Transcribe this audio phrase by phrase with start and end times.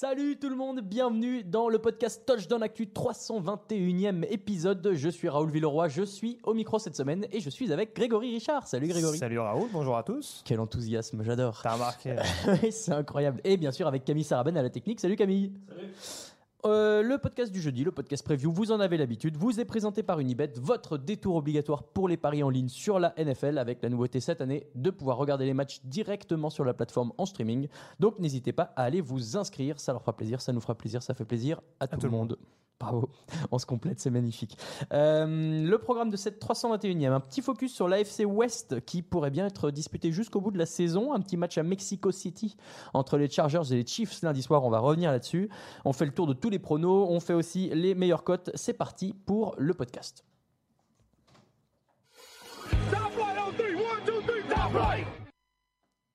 [0.00, 4.92] Salut tout le monde, bienvenue dans le podcast Touchdown Actu 321e épisode.
[4.94, 8.32] Je suis Raoul Villeroy, je suis au micro cette semaine et je suis avec Grégory
[8.32, 8.66] Richard.
[8.66, 9.18] Salut Grégory.
[9.18, 10.42] Salut Raoul, bonjour à tous.
[10.46, 11.60] Quel enthousiasme, j'adore.
[11.62, 12.16] T'as remarqué
[12.70, 13.42] c'est incroyable.
[13.44, 15.00] Et bien sûr avec Camille Saraben à la technique.
[15.00, 15.52] Salut Camille.
[16.66, 20.02] Euh, le podcast du jeudi, le podcast preview, vous en avez l'habitude, vous est présenté
[20.02, 23.88] par Unibet, votre détour obligatoire pour les paris en ligne sur la NFL, avec la
[23.88, 27.68] nouveauté cette année de pouvoir regarder les matchs directement sur la plateforme en streaming.
[27.98, 31.02] Donc n'hésitez pas à aller vous inscrire, ça leur fera plaisir, ça nous fera plaisir,
[31.02, 32.36] ça fait plaisir à, tout, le monde.
[32.80, 33.10] Bravo,
[33.52, 34.56] on se complète, c'est magnifique.
[34.92, 35.26] Euh,
[35.62, 39.70] le programme de cette 321e, un petit focus sur l'AFC West qui pourrait bien être
[39.70, 41.12] disputé jusqu'au bout de la saison.
[41.12, 42.56] Un petit match à Mexico City
[42.94, 45.50] entre les Chargers et les Chiefs lundi soir, on va revenir là-dessus.
[45.84, 48.50] On fait le tour de tous les pronos, on fait aussi les meilleures cotes.
[48.54, 50.24] C'est parti pour le podcast.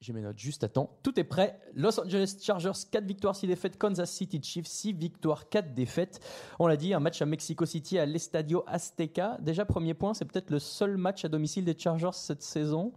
[0.06, 1.00] J'ai mes notes juste à temps.
[1.02, 1.60] Tout est prêt.
[1.74, 3.76] Los Angeles Chargers, 4 victoires, 6 défaites.
[3.80, 6.20] Kansas City Chiefs, 6 victoires, 4 défaites.
[6.60, 9.40] On l'a dit, un match à Mexico City à l'Estadio Azteca.
[9.42, 12.94] Déjà, premier point, c'est peut-être le seul match à domicile des Chargers cette saison.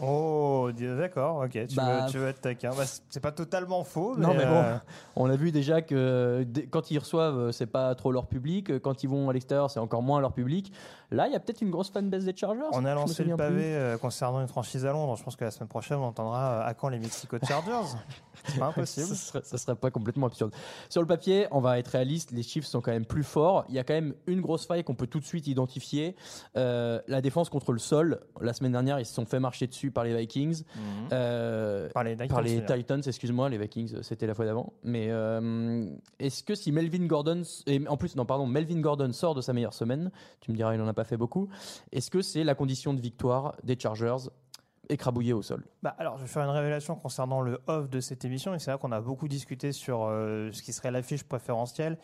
[0.00, 2.70] Oh, d'accord, ok, tu, Bah, veux, tu veux être taquin.
[2.76, 4.76] Bah, c'est- pas totalement faux, mais, Non, mais bon, euh,
[5.16, 8.78] on a vu déjà que quand ils reçoivent, euh, c'est pas trop leur public.
[8.80, 10.70] Quand ils vont à l'extérieur, c'est encore moins leur public.
[11.10, 12.60] Là, il y a peut-être une grosse fanbase des Chargers.
[12.72, 13.62] on a lancé le pavé plus.
[13.64, 15.16] euh, concernant une franchise à Londres.
[15.16, 17.96] Je pense que la semaine prochaine, on entendra euh, à quand les Mexico Chargers.
[18.44, 19.06] c'est pas impossible.
[19.06, 20.52] Ça serait, ça serait pas complètement absurde.
[20.90, 23.64] Sur le papier, on va être réaliste, les Chiefs sont quand même plus forts.
[23.68, 26.16] Il y a quand même une grosse faille qu'on peut tout de suite identifier.
[26.56, 28.20] Euh, la défense contre le sol.
[28.40, 30.62] La semaine dernière, ils se sont fait marcher dessus par les Vikings.
[30.74, 31.08] Mhm.
[31.12, 32.76] Euh, Par les Titans, par les c'est bien.
[32.76, 34.72] Titans, excuse-moi, les Vikings, euh, c'était la fois d'avant.
[34.82, 35.88] Mais euh,
[36.18, 39.52] est-ce que si Melvin Gordon, et en plus, non, pardon, Melvin Gordon sort de sa
[39.52, 40.10] meilleure semaine,
[40.40, 41.48] tu me diras, il n'en a pas fait beaucoup,
[41.92, 44.28] est-ce que c'est la condition de victoire des Chargers
[44.88, 45.64] écrabouillés au sol?
[45.82, 48.54] Bah, alors, je vais faire une révélation concernant le off de cette émission.
[48.54, 51.98] Et c'est vrai qu'on a beaucoup discuté sur euh, ce qui serait l'affiche préférentielle.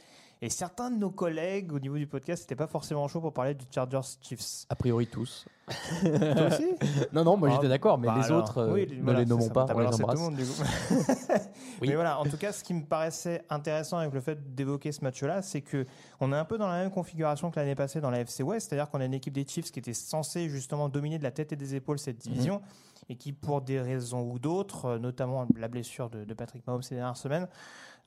[0.45, 3.55] Et certains de nos collègues au niveau du podcast n'étaient pas forcément chauds pour parler
[3.55, 4.67] du Chargers Chiefs.
[4.69, 5.47] A priori tous.
[6.03, 6.67] Toi aussi
[7.13, 9.21] Non, non, moi Ah, j'étais d'accord, mais bah les alors, autres, euh, oui, ne voilà,
[9.21, 10.63] les nommons pas, on les tout le monde, du coup.
[11.81, 11.89] Oui.
[11.89, 15.03] Mais voilà, en tout cas, ce qui me paraissait intéressant avec le fait d'évoquer ce
[15.03, 15.87] match-là, c'est que
[16.19, 18.69] on est un peu dans la même configuration que l'année passée dans la FC West,
[18.69, 21.53] c'est-à-dire qu'on a une équipe des Chiefs qui était censée justement dominer de la tête
[21.53, 22.63] et des épaules cette division,
[23.09, 26.83] et qui, pour des raisons ou d'autres, euh, notamment la blessure de, de Patrick Mahomes
[26.83, 27.49] ces dernières semaines,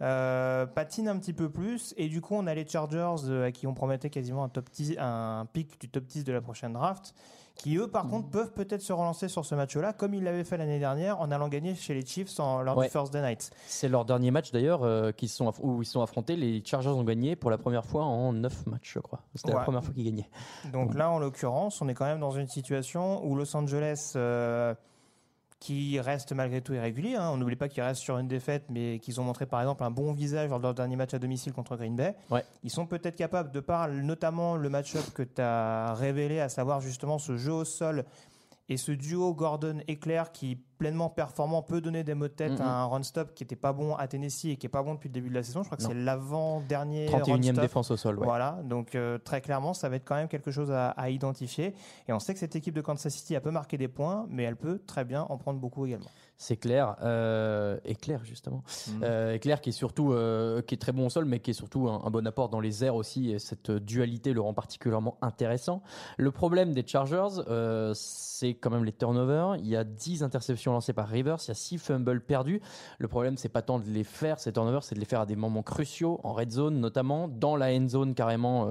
[0.01, 1.94] euh, patine un petit peu plus.
[1.97, 4.69] Et du coup, on a les Chargers euh, à qui on promettait quasiment un, top
[4.72, 7.13] 10, un pic du top 10 de la prochaine draft.
[7.56, 10.57] Qui eux, par contre, peuvent peut-être se relancer sur ce match-là, comme ils l'avaient fait
[10.57, 12.88] l'année dernière en allant gagner chez les Chiefs en, lors Ouais.
[12.88, 13.50] du Thursday Night.
[13.66, 16.35] C'est leur dernier match d'ailleurs euh, qu'ils sont où ils sont affrontés.
[16.35, 19.22] Les Chargers ont gagné pour la première fois en 9 matchs, je crois.
[19.35, 20.29] C'était la première fois qu'ils gagnaient.
[20.73, 24.75] Donc là, en l'occurrence, on est quand même dans une situation où Los Angeles, euh,
[25.66, 29.00] qui reste malgré tout irrégulier, hein, on n'oublie pas qu'ils restent sur une défaite, mais
[29.00, 31.53] qu'ils ont montré par exemple un bon visage lors de leur dernier match à domicile
[31.53, 32.14] contre Green Bay.
[32.29, 32.46] Ouais.
[32.64, 36.82] Ils sont peut-être capables, de par notamment le match-up que tu as révélé, à savoir
[36.82, 38.06] justement ce jeu au sol
[38.70, 42.62] et ce duo Gordon-Éclair qui, pleinement performant, peut donner des mots de tête Mhm.
[42.62, 45.08] à un run-stop qui n'était pas bon à Tennessee et qui n'est pas bon depuis
[45.09, 45.62] le début de la saison.
[45.64, 47.62] Je crois que c'est l'avant-dernier 31e run-stop.
[47.62, 48.17] défense au sol.
[48.20, 48.26] ouais.
[48.26, 51.73] Voilà, donc euh, très clairement, ça va être quand même quelque chose à, à identifier.
[52.08, 54.44] Et on sait que cette équipe de Kansas City, elle peut marquer des points, mais
[54.44, 56.09] elle peut très bien en prendre beaucoup également.
[56.37, 56.97] C'est clair.
[57.02, 58.64] Euh, éclair, justement.
[58.90, 59.02] Mhm.
[59.03, 61.55] Euh, éclair qui est surtout euh, qui est très bon au sol, mais qui est
[61.55, 63.32] surtout un, un bon apport dans les airs aussi.
[63.32, 65.82] Et cette dualité le rend particulièrement intéressant.
[66.17, 69.55] Le problème des Chargers, euh, c'est quand même les turnovers.
[69.58, 72.61] Il y a 10 interceptions lancées par Rivers, il y a 6 fumbles perdus.
[72.99, 75.26] Le problème, c'est pas tant de les faire, ces turnovers, c'est de les faire à
[75.26, 78.70] des moments cruciaux, en red zone notamment, dans la end zone carrément,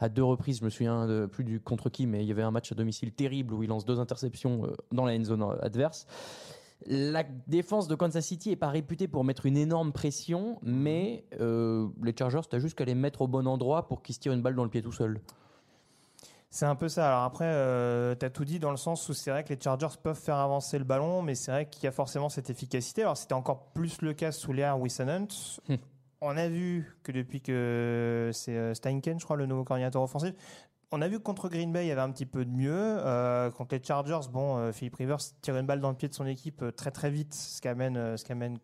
[0.00, 0.60] à deux reprises.
[0.60, 2.74] Je me souviens de, plus du contre qui, mais il y avait un match à
[2.74, 6.06] domicile terrible où il lance deux interceptions dans la end zone adverse.
[6.84, 11.88] La défense de Kansas City est pas réputée pour mettre une énorme pression, mais euh,
[12.02, 14.42] les Chargers, t'as juste qu'à les mettre au bon endroit pour qu'ils se tirent une
[14.42, 15.20] balle dans le pied tout seul.
[16.50, 17.08] C'est un peu ça.
[17.08, 19.60] Alors après, euh, tu as tout dit dans le sens où c'est vrai que les
[19.60, 23.02] Chargers peuvent faire avancer le ballon, mais c'est vrai qu'il y a forcément cette efficacité.
[23.02, 25.28] Alors c'était encore plus le cas sous l'ère Wilson Hunt.
[25.68, 25.76] Hmm.
[26.22, 30.32] On a vu que depuis que c'est euh, Steinken, je crois, le nouveau coordinateur offensif,
[30.92, 32.72] on a vu que contre Green Bay, il y avait un petit peu de mieux.
[32.72, 36.14] Euh, contre les Chargers, bon, euh, Philip Rivers tire une balle dans le pied de
[36.14, 38.58] son équipe euh, très très vite, ce qui amène, euh, ce qui amène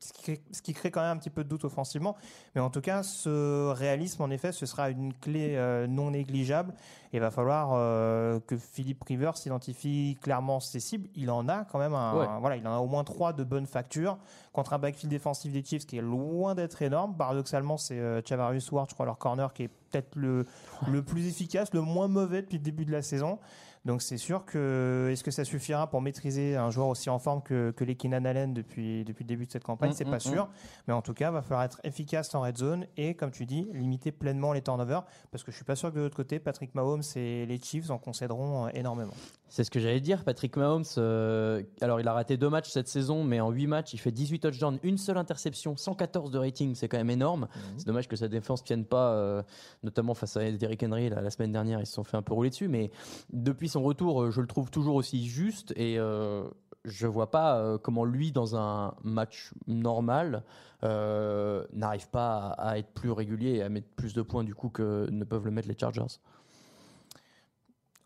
[0.00, 2.14] ce qui, crée, ce qui crée quand même un petit peu de doute offensivement.
[2.54, 6.74] Mais en tout cas, ce réalisme, en effet, ce sera une clé euh, non négligeable.
[7.12, 11.08] Et il va falloir euh, que Philippe Rivers s'identifie clairement ses cibles.
[11.14, 12.26] Il en a quand même un, Ouais.
[12.40, 14.18] voilà, il en a au moins trois de bonnes factures
[14.52, 17.16] contre un backfield défensif des Chiefs qui est loin d'être énorme.
[17.16, 20.44] Paradoxalement, c'est euh, Chavarius Ward, je crois, leur corner, qui est peut-être le,
[20.88, 23.38] le plus efficace, le moins mauvais depuis le début de la saison.
[23.84, 27.42] Donc c'est sûr que est-ce que ça suffira pour maîtriser un joueur aussi en forme
[27.42, 29.90] que, que les Keenan Allen depuis, depuis le début de cette campagne?
[29.90, 30.20] Mm, C'est mm, pas mm.
[30.20, 30.48] sûr.
[30.88, 33.68] Mais en tout cas, va falloir être efficace en red zone et, comme tu dis,
[33.74, 35.04] limiter pleinement les turnovers.
[35.30, 37.90] Parce que je suis pas sûr que de l'autre côté, Patrick Mahomes et les Chiefs
[37.90, 39.14] en concéderont euh, énormément.
[39.54, 40.24] C'est ce que j'allais dire.
[40.24, 43.94] Patrick Mahomes, euh, alors il a raté deux matchs cette saison, mais en huit matchs,
[43.94, 47.46] il fait 18 touchdowns, une seule interception, 114 de rating, c'est quand même énorme.
[47.76, 49.44] C'est dommage que sa défense tienne pas, euh,
[49.84, 52.34] notamment face à Derrick Henry la, la semaine dernière, ils se sont fait un peu
[52.34, 52.90] rouler dessus, mais
[53.32, 56.42] depuis son retour, euh, je le trouve toujours aussi juste et euh,
[56.84, 60.42] je vois pas comment lui, dans un match normal,
[60.82, 64.68] n'arrive pas à, à être plus régulier et à mettre plus de points du coup
[64.68, 66.18] que ne peuvent le mettre les Chargers.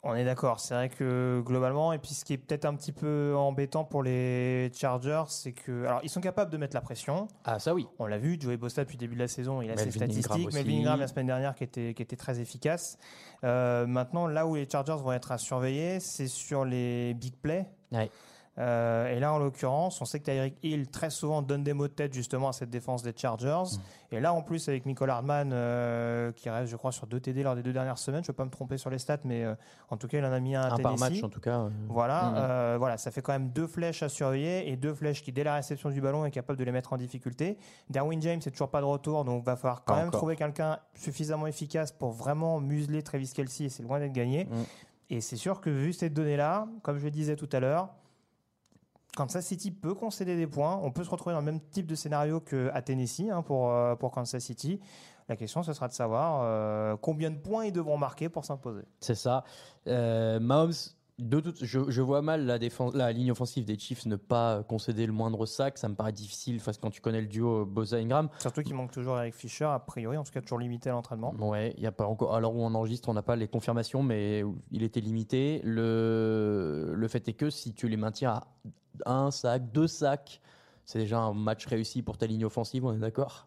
[0.05, 0.61] On est d'accord.
[0.61, 4.05] C'est vrai que globalement, et puis ce qui est peut-être un petit peu embêtant pour
[4.05, 7.27] les Chargers, c'est que, alors ils sont capables de mettre la pression.
[7.45, 7.89] Ah ça oui.
[7.99, 9.99] On l'a vu, Joey Bosta depuis le début de la saison, il a ses Melvin
[9.99, 10.53] statistiques.
[10.53, 12.97] Melvin Ingram la semaine dernière qui était, qui était très efficace.
[13.43, 17.67] Euh, maintenant, là où les Chargers vont être à surveiller, c'est sur les big plays.
[17.91, 18.11] Ouais.
[18.59, 21.87] Euh, et là, en l'occurrence, on sait que Tyreek Hill très souvent donne des mots
[21.87, 23.77] de tête justement à cette défense des Chargers.
[23.77, 23.79] Mm.
[24.11, 27.43] Et là, en plus, avec Michael Hardman, euh, qui reste, je crois, sur deux TD
[27.43, 29.45] lors des deux dernières semaines, je ne vais pas me tromper sur les stats, mais
[29.45, 29.55] euh,
[29.91, 31.69] en tout cas, il en a mis un à Un par match en tout cas.
[31.89, 35.31] Voilà, euh, voilà, ça fait quand même deux flèches à surveiller et deux flèches qui,
[35.31, 37.59] dès la réception du ballon, est capable de les mettre en difficulté.
[37.91, 40.21] Darwin James c'est toujours pas de retour, donc va falloir quand Pas même encore.
[40.21, 44.47] trouver quelqu'un suffisamment efficace pour vraiment museler Travis Kelsey et c'est loin d'être gagné.
[44.47, 44.65] Mhm.
[45.11, 47.91] Et c'est sûr que vu ces données-là, comme je le disais tout à l'heure,
[49.19, 50.79] Kansas City peut concéder des points.
[50.81, 53.97] On peut se retrouver dans le même type de scénario qu'à Tennessee hein, pour, euh,
[53.97, 54.79] pour Kansas City.
[55.29, 58.85] La question, ce sera de savoir euh, combien de points ils devront marquer pour s'imposer.
[59.01, 59.43] C'est ça.
[59.89, 60.39] Euh,
[61.19, 64.63] de toute- je, je vois mal la, défense, la ligne offensive des Chiefs ne pas
[64.63, 65.77] concéder le moindre sac.
[65.79, 68.29] Ça me paraît difficile face quand tu connais le duo Boza-Ingram.
[68.39, 71.35] Surtout qu'il manque toujours Eric Fischer, a priori, en tout cas toujours limité à l'entraînement.
[71.41, 72.35] Ouais, il y a pas encore.
[72.35, 75.61] Alors où on enregistre, on n'a pas les confirmations, mais il était limité.
[75.65, 78.41] Le, le fait est que si tu les maintiens
[79.05, 80.41] à un sac, deux sacs,
[80.85, 82.85] c'est déjà un match réussi pour ta ligne offensive.
[82.85, 83.47] On est d'accord?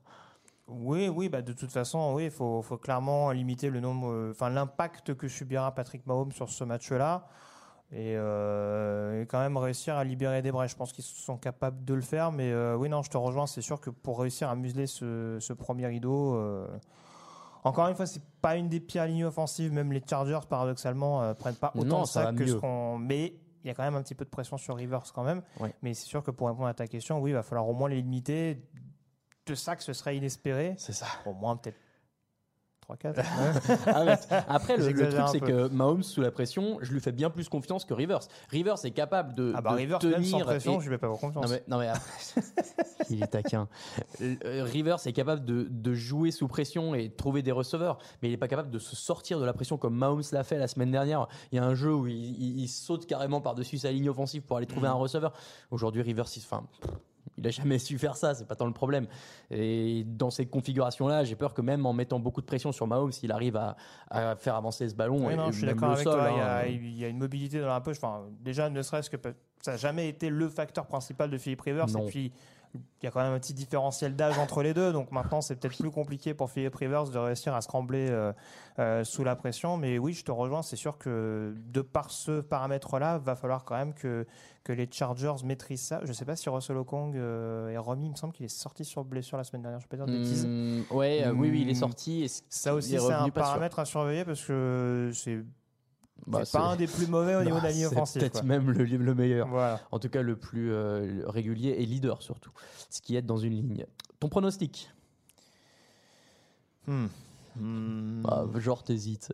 [0.68, 4.50] Oui, oui, bah de toute façon, oui, il faut, faut clairement limiter le nombre, enfin
[4.50, 7.28] l'impact que subira Patrick Mahomes sur ce match-là,
[7.94, 10.72] et, euh, et quand même réussir à libérer des brèches.
[10.72, 13.48] Je pense qu'ils sont capables de le faire, mais euh, oui, non, je te rejoins.
[13.48, 16.68] C'est sûr que pour réussir à museler ce, ce premier rideau, euh,
[17.64, 19.74] encore une fois, c'est pas une des pires lignes offensives.
[19.74, 22.98] Même les Chargers, paradoxalement, prennent pas autant Non, de ça sacs que ce qu'on.
[22.98, 25.44] Mais il y a quand même un petit peu de pression sur Rivers quand même.
[25.60, 25.74] Ouais.
[25.82, 27.90] Mais c'est sûr que pour répondre à ta question, oui, il va falloir au moins
[27.90, 28.64] les limiter.
[29.46, 30.76] Deux sacs, ce serait inespéré.
[30.78, 31.08] C'est ça.
[31.26, 31.78] Au moins peut-être
[32.96, 33.24] 3-4.
[33.88, 34.18] Ah,
[34.48, 34.98] Après, le, truc,
[35.32, 38.20] c'est que Mahomes, sous la pression, je lui fais bien plus confiance que Rivers.
[38.50, 40.18] Rivers est capable de, ah bah de Rivers, tenir.
[40.18, 41.44] même sans pression, et- je vais pas avoir confiance.
[41.46, 42.10] Non mais, non mais après,
[43.10, 43.68] il est taquin.
[44.22, 48.30] Euh, Rivers est capable de, de jouer sous pression et de trouver des receveurs, mais
[48.30, 50.68] il n'est pas capable de se sortir de la pression comme Mahomes l'a fait la
[50.68, 51.28] semaine dernière.
[51.52, 54.42] Il y a un jeu où il, il- il saute carrément par-dessus sa ligne offensive
[54.44, 54.92] pour aller trouver Mm.
[54.92, 55.34] un receveur.
[55.72, 56.92] Aujourd'hui, Rivers, il, enfin, pff,
[57.42, 59.08] il a jamais su faire ça, c'est pas tant le problème.
[59.50, 63.12] Et dans ces configurations-là, j'ai peur que même en mettant beaucoup de pression sur Mahomes,
[63.24, 63.76] il arrive à,
[64.10, 65.26] à faire avancer ce ballon.
[65.28, 66.30] Oui, et- non, et je suis d'accord avec sol, toi.
[66.32, 66.66] Il y, a, hein.
[66.68, 67.98] il y a une mobilité dans la poche.
[67.98, 69.18] Enfin, déjà, ne serait-ce que
[69.62, 71.88] ça n'a jamais été le facteur principal de Philippe Rivers.
[71.88, 72.06] Non.
[72.06, 72.32] Et puis,
[72.76, 75.56] il y a quand même un petit différentiel d'âge entre les deux, donc maintenant c'est
[75.56, 78.32] peut-être plus compliqué pour Philip Rivers de réussir à se rembler euh,
[78.80, 79.76] euh, sous la pression.
[79.78, 83.76] Mais oui, je te rejoins, c'est sûr que de par ce paramètre-là, va falloir quand
[83.76, 84.26] même que,
[84.64, 86.00] que les Chargers maîtrisent ça.
[86.04, 88.50] Je ne sais pas si Russell Okong euh, est remis, il me semble qu'il est
[88.50, 90.46] sorti sur blessure la semaine dernière, je peux pas dire de bêtises.
[90.46, 92.24] Hmm, ouais, euh, oui, oui, il est sorti.
[92.24, 93.34] et Ça aussi, est c'est un sûr.
[93.34, 95.40] paramètre à surveiller parce que c'est
[96.28, 98.22] Bah, c'est pas un des plus mauvais au niveau de la Bah, ligne offensive.
[98.22, 99.48] Peut-être même le, le meilleur.
[99.48, 99.80] Voilà.
[99.92, 102.52] En tout cas, le plus euh, régulier et leader surtout.
[102.90, 103.86] Ce qui aide dans une ligne.
[104.20, 104.90] Ton pronostic?
[106.88, 107.08] Hmm.
[107.58, 108.22] Hmm.
[108.22, 109.34] Bah, Genre, t'hésites.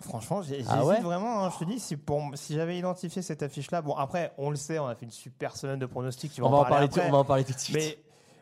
[0.00, 1.00] Franchement, j'hésite Ah ouais?
[1.00, 1.44] vraiment.
[1.44, 1.50] hein.
[1.52, 4.78] Je te dis, si, pour, si j'avais identifié cette affiche-là, bon, après, on le sait,
[4.78, 6.32] on a fait une super semaine de pronostics.
[6.40, 7.00] On va, en parler après.
[7.02, 7.74] tout- on va en parler tout de suite.
[7.76, 7.98] Mais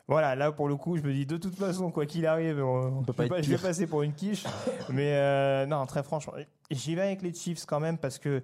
[0.09, 3.03] voilà, là, pour le coup, je me dis, de toute façon, quoi qu'il arrive, on,
[3.03, 4.45] peut je, pas je vais passer pour une quiche.
[4.89, 6.35] mais euh, non, très franchement,
[6.71, 8.43] j'y vais avec les Chiefs quand même parce que.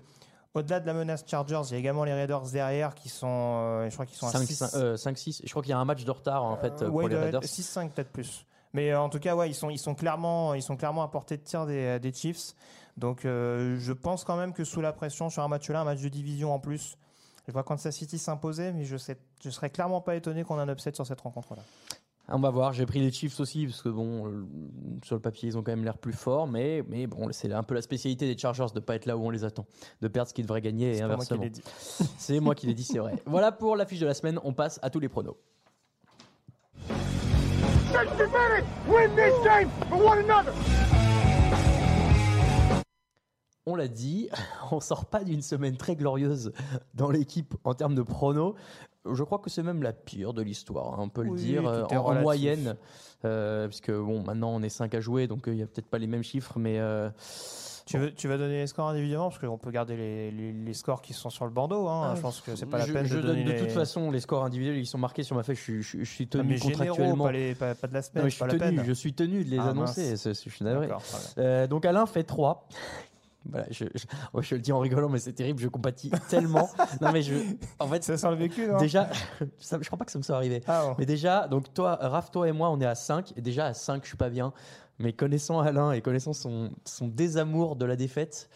[0.54, 3.88] Au-delà de la menace Chargers, il y a également les Raiders derrière qui sont, euh,
[3.88, 5.40] je crois qu'ils sont à 6 5-6.
[5.45, 7.40] Je crois qu'il y a un match de retard en fait pour les Raiders.
[7.40, 8.45] 6-5 peut-être plus.
[8.75, 11.09] Mais euh, en tout cas, ouais, ils sont, ils sont clairement, ils sont clairement à
[11.09, 12.54] portée de tir des, des Chiefs.
[12.97, 16.00] Donc, euh, je pense quand même que sous la pression sur un match-là, un match
[16.00, 16.97] de division en plus,
[17.46, 20.62] je vois Kansas City s'imposer, mais je sais, je serais clairement pas étonné qu'on ait
[20.62, 21.62] un upset sur cette rencontre-là.
[22.28, 24.46] On va voir, j'ai pris les Chiefs aussi, parce que bon, euh,
[25.04, 27.64] sur le papier, ils ont quand même l'air plus forts, mais, mais bon, c'est un
[27.64, 29.66] peu la spécialité des Chargers de pas être là où on les attend,
[30.00, 31.42] de perdre ce qu'ils devraient gagner et C'est pas moi qui inversement.
[31.42, 31.62] l'ai dit.
[32.18, 33.14] C'est moi qui l'ai dit, c'est vrai.
[33.26, 35.37] Voilà pour l'affiche de la semaine, on passe à tous les pronos.
[43.66, 44.28] On l'a dit,
[44.73, 46.52] on sort pas d'une semaine très glorieuse
[46.95, 48.54] dans l'équipe en termes de pronos.
[49.11, 51.83] Je crois que c'est même la pire de l'histoire, hein, on peut le dire, euh,
[51.87, 52.76] en, moyenne.
[53.25, 55.88] euh, puisque bon, maintenant on est 5 à jouer, donc euh, il y a peut-être
[55.88, 57.11] pas les mêmes chiffres, mais euh,
[57.85, 60.73] Tu, veux, tu vas donner les scores individuellement parce qu'on peut garder les, les, les
[60.75, 61.88] scores qui sont sur le bandeau.
[61.88, 62.11] Hein.
[62.12, 63.59] Ah, je pense que c'est pas la je, peine je de donne donner de les-
[63.59, 65.57] toute façon les scores individuels, ils sont marqués sur ma feuille.
[65.57, 67.25] Je, suis- je, je suis Ah, tenu mais généraux, contractuellement.
[67.25, 68.87] pas, les, pas, pas de la semaine, je, pas suis la tenu, peine.
[68.87, 70.14] je suis tenu de les Ah, annoncer.
[70.16, 70.88] Je suis navré.
[71.38, 72.69] Euh, donc Alain fait 3.
[73.50, 76.70] Voilà, je, je, ouais, je le dis en rigolant, mais c'est terrible, je compatis tellement.
[77.00, 77.34] Non, mais je.
[77.78, 78.78] En fait, Ça sent le vécu, non?
[78.78, 79.08] déjà,
[79.58, 80.61] ça- je crois pas que ça me soit arrivé.
[80.66, 80.94] Ah bon.
[80.99, 83.32] Mais déjà, donc toi, Raph, toi et moi, on est à 5.
[83.37, 84.52] Et déjà, à 5, je suis pas bien.
[84.99, 88.49] Mais connaissant Alain et connaissant son, son désamour de la défaite,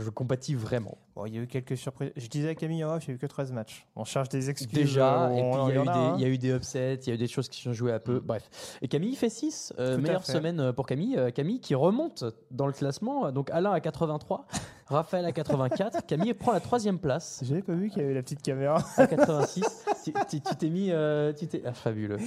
[0.00, 0.98] je compatis vraiment.
[1.14, 2.10] Bon, il y a eu quelques surprises.
[2.16, 3.86] Je disais à Camille en off, il n'y a eu que 13 matchs.
[3.96, 4.72] On cherche des excuses.
[4.72, 6.14] Déjà, euh, et puis il y, a eu des- un.
[6.16, 7.92] il y a eu des upsets, il y a eu des choses qui sont jouées
[7.92, 8.20] à peu.
[8.20, 8.78] Bref.
[8.82, 9.72] Et Camille fait 6.
[9.76, 11.16] Tout à meilleure semaine euh, pour Camille.
[11.16, 13.30] Euh, Camille qui remonte dans le classement.
[13.32, 14.46] Donc Alain à 83,
[14.86, 16.06] Raphaël à 84.
[16.06, 18.82] Camille prend la troisième place J'avais pas vu qu'il y avait la petite caméra.
[18.96, 19.62] à 86.
[20.04, 20.90] tu t'es mis.
[20.90, 22.18] euh, tu t'es- ah, fabuleux.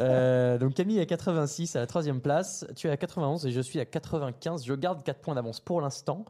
[0.00, 2.66] Euh, donc Camille à 86 à la troisième place.
[2.76, 4.64] Tu es à 91 et je suis à 95.
[4.64, 6.24] Je garde 4 points d'avance pour l'instant.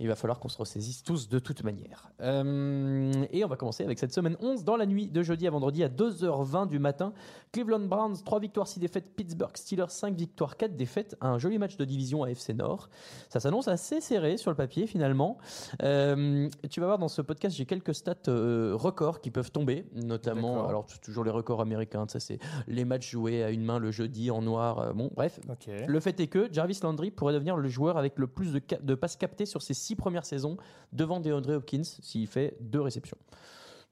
[0.00, 2.10] Il va falloir qu'on se ressaisisse tous de toute manière.
[2.20, 5.50] Euh, et on va commencer avec cette semaine 11 dans la nuit de jeudi à
[5.50, 7.12] vendredi à 2h20 du matin.
[7.52, 9.14] Cleveland Browns 3 victoires 6 défaites.
[9.14, 11.16] Pittsburgh Steelers 5 victoires 4 défaites.
[11.20, 12.88] Un joli match de division à FC Nord.
[13.28, 15.38] Ça s'annonce assez serré sur le papier finalement.
[15.78, 20.86] Tu vas voir dans ce podcast, j'ai quelques stats records qui peuvent tomber, notamment, Alors
[21.02, 24.42] toujours les records américains, ça c'est les matchs joués à une main le jeudi en
[24.42, 24.78] noir.
[24.78, 25.40] euh, bon, bref,
[25.86, 28.94] le fait est que Jarvis Landry pourrait devenir le joueur avec le plus de, de
[28.94, 30.56] passes captées sur ses six premières saisons
[30.92, 33.18] devant DeAndre Hopkins s'il fait deux réceptions.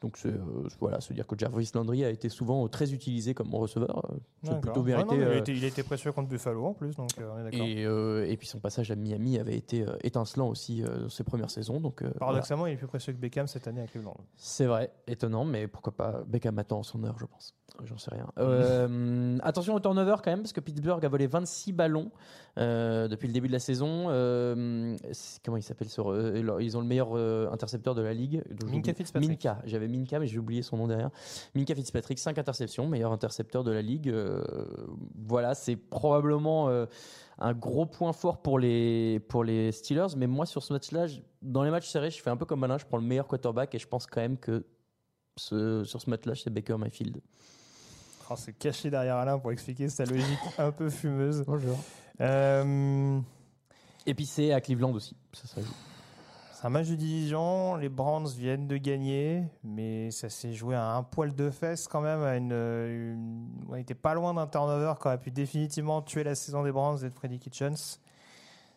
[0.00, 0.38] Donc euh,
[0.78, 4.16] voilà, se dire que Jarvis Landry a été souvent euh, très utilisé comme receveur, euh,
[4.42, 5.14] c'est plutôt Ouais, mérité.
[5.14, 7.66] non, il, euh, il a été précieux contre Buffalo en plus, donc on est d'accord.
[7.66, 11.80] et, et puis son passage à Miami avait été étincelant aussi dans ses premières saisons.
[11.80, 12.18] Donc, voilà.
[12.18, 14.16] Paradoxalement, il est plus précieux que Beckham cette année avec Cleveland.
[14.36, 17.54] C'est vrai, étonnant, mais pourquoi pas Beckham attend son heure, je pense.
[17.84, 18.26] J'en sais rien.
[18.40, 22.10] Euh, attention au turnover quand même, parce que Pittsburgh a volé 26 ballons
[22.58, 24.06] euh, depuis le début de la saison.
[24.08, 24.96] Euh,
[25.44, 27.14] comment il s'appelle Ils ont le meilleur
[27.52, 28.42] intercepteur de la ligue.
[28.66, 29.30] Minka Fitzpatrick.
[29.30, 31.10] Minka, j'avais Minka, mais j'ai oublié son nom derrière.
[31.54, 34.08] Minka Fitzpatrick, 5 interceptions, meilleur intercepteur de la ligue.
[34.08, 34.42] Euh,
[35.26, 36.86] voilà, c'est probablement euh,
[37.38, 40.14] un gros point fort pour les, pour les Steelers.
[40.16, 41.06] Mais moi, sur ce match-là,
[41.42, 43.74] dans les matchs serrés, je fais un peu comme Alain, je prends le meilleur quarterback
[43.74, 44.64] et je pense quand même que
[45.36, 47.20] ce- sur ce match-là, c'est Baker Mayfield.
[48.30, 50.24] Oh, c'est caché derrière Alain pour expliquer sa logique
[50.58, 51.42] un peu fumeuse.
[51.46, 51.78] Bonjour.
[52.20, 53.18] Euh,
[54.06, 55.16] Et puis c'est à Cleveland aussi.
[55.32, 55.72] Ça, ça joue.
[56.60, 57.76] C'est un match de division.
[57.76, 62.02] Les Browns viennent de gagner, mais ça s'est joué à un poil de fesses quand
[62.02, 62.22] même.
[62.22, 66.34] À une, une- On était pas loin d'un turnover qui aurait pu définitivement tuer la
[66.34, 67.98] saison des Browns et de Freddy Kitchens.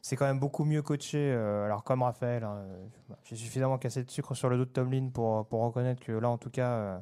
[0.02, 1.18] C'est quand même beaucoup mieux coaché.
[1.34, 2.86] euh, alors comme Raphaël, hein, euh,
[3.26, 6.30] j'ai suffisamment cassé de sucre sur le dos de Tomlin pour, pour reconnaître que là,
[6.30, 6.98] en tout cas, euh,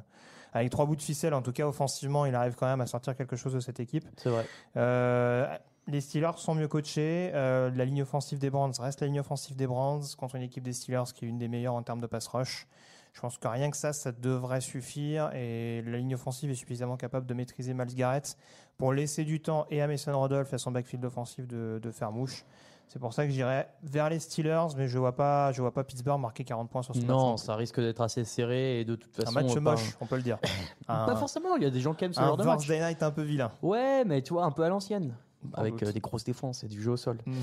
[0.52, 3.16] avec trois bouts de ficelle, en tout cas offensivement, il arrive quand même à sortir
[3.16, 4.04] quelque chose de cette équipe.
[4.16, 4.46] C'est vrai.
[4.76, 5.46] Euh,
[5.88, 7.30] les Steelers sont mieux coachés.
[7.34, 10.62] Euh, la ligne offensive des Browns reste la ligne offensive des Browns contre une équipe
[10.62, 12.66] des Steelers qui est une des meilleures en termes de pass rush.
[13.12, 16.96] Je pense que rien que ça, ça devrait suffire et la ligne offensive est suffisamment
[16.96, 18.38] capable de maîtriser Miles Garrett
[18.78, 21.90] pour laisser du temps et à Mason Rudolph et à son backfield offensif de, de
[21.90, 22.46] faire mouche.
[22.88, 25.82] C'est pour ça que j'irais vers les Steelers, mais je vois pas, je vois pas
[25.82, 27.08] Pittsburgh marquer 40 points sur ce match.
[27.08, 29.30] Non, ça risque d'être assez serré et de toute façon.
[29.36, 30.38] Un match moche, on peut le dire.
[30.86, 32.66] Pas Un, forcément, il y a des gens qui aiment ce un genre de match.
[32.66, 33.50] Thursday night un peu vilain.
[33.62, 35.14] Ouais, mais tu vois, un peu à l'ancienne.
[35.54, 37.18] Avec euh, des grosses défenses et du jeu au sol.
[37.26, 37.34] Mhm.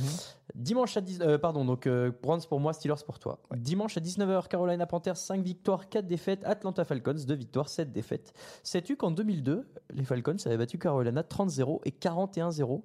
[0.55, 3.39] Dimanche à 10, euh, pardon, donc euh, Browns pour moi, Steelers pour toi.
[3.55, 8.33] Dimanche à 19h, Carolina Panthers 5 victoires, 4 défaites, Atlanta Falcons 2 victoires, 7 défaites.
[8.63, 12.81] Sais-tu qu'en 2002, les Falcons avaient battu Carolina 30-0 et 41-0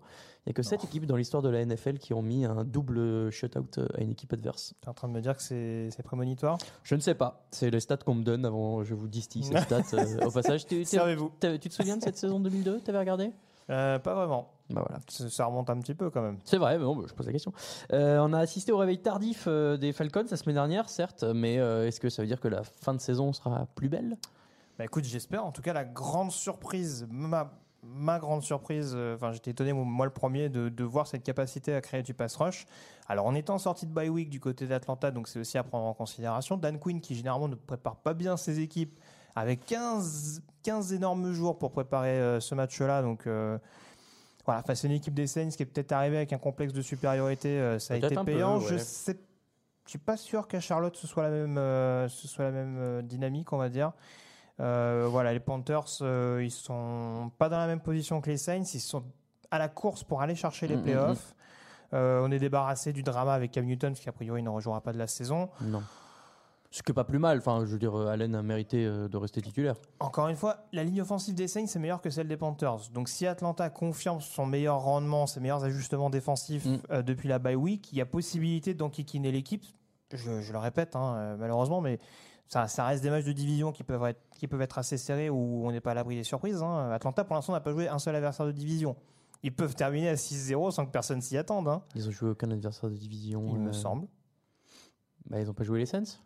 [0.47, 2.65] Il n'y a que 7 équipes dans l'histoire de la NFL qui ont mis un
[2.65, 4.75] double shutout euh, à une équipe adverse.
[4.81, 6.59] T'es en train de me dire que c'est prémonitoire?
[6.83, 9.57] Je ne sais pas, c'est les stats qu'on me donne avant, je vous distille ces
[9.61, 9.83] stats.
[9.95, 11.31] euh, au passage, tu, tu- Servez-vous.
[11.41, 13.31] tu- tu te souviens de cette saison 2002 T'avais regardé?
[13.67, 14.51] Pas vraiment.
[14.71, 15.01] Bah voilà.
[15.09, 16.39] Ça ça remonte un petit peu quand même.
[16.45, 17.53] C'est vrai, mais bon, bah, je pose la question.
[17.93, 21.59] Euh, on a assisté au réveil tardif euh, des Falcons la semaine dernière, certes, mais
[21.59, 24.17] euh, est-ce que ça veut dire que la fin de saison sera plus belle?
[24.79, 25.45] Bah écoute, j'espère.
[25.45, 27.53] En tout cas, la grande surprise, ma,
[27.83, 31.81] ma grande surprise, enfin j'étais étonné, moi le premier, de, de voir cette capacité à
[31.81, 32.67] créer du pass rush.
[33.07, 35.85] Alors en étant sorti de bye week du côté d'Atlanta, donc c'est aussi à prendre
[35.85, 36.57] en considération.
[36.57, 38.99] Dan Quinn, qui généralement ne prépare pas bien ses équipes,
[39.37, 43.03] avec 15, 15 énormes jours pour préparer euh, ce match-là.
[43.03, 43.59] Donc euh,
[44.45, 46.83] voilà, face à une équipe des Saints qui est peut-être arrivée avec un complexe de
[46.83, 48.59] supériorité, euh, ça a été peu, payant.
[48.59, 48.67] ouais.
[48.69, 49.19] Je sais
[49.87, 52.77] je suis pas sûr qu'à Charlotte ce soit la même, euh, ce soit la même
[52.79, 53.93] euh, dynamique, on va dire.
[54.61, 58.63] Euh, voilà, les Panthers, euh, ils sont pas dans la même position que les Saints.
[58.73, 59.05] Ils sont
[59.51, 61.35] à la course pour aller chercher les Mm, mm, playoffs.
[61.93, 64.93] Euh, on est débarrassé du drama avec Cam Newton, qui a priori ne rejouera pas
[64.93, 65.49] de la saison.
[65.61, 65.83] Non.
[66.77, 69.17] Ce que pas plus mal, enfin, je veux dire, euh, Allen a mérité euh, de
[69.17, 69.77] rester titulaire.
[70.01, 72.91] Encore une fois, la ligne offensive des Saints est meilleure que celle des Panthers.
[72.93, 76.79] Donc si Atlanta confirme son meilleur rendement, ses meilleurs ajustements défensifs Mm.
[76.91, 79.65] euh, depuis la bye week, il y a possibilité d'enquiquiner l'équipe.
[80.13, 82.01] Je, je le répète, hein, malheureusement, mais
[82.49, 85.31] ça, ça reste des matchs de division qui peuvent être, qui peuvent être assez serrés
[85.31, 86.61] où on n'est pas à l'abri des surprises.
[86.61, 86.91] hein.
[86.91, 88.97] Atlanta, pour l'instant, n'a pas joué un seul adversaire de division.
[89.45, 92.51] Ils peuvent terminer à 6-0 sans que personne s'y attende, hein, Ils ont joué aucun
[92.51, 93.47] adversaire de division.
[93.53, 94.09] il me semble.
[95.31, 96.19] Bah, ils ont pas joué les Saints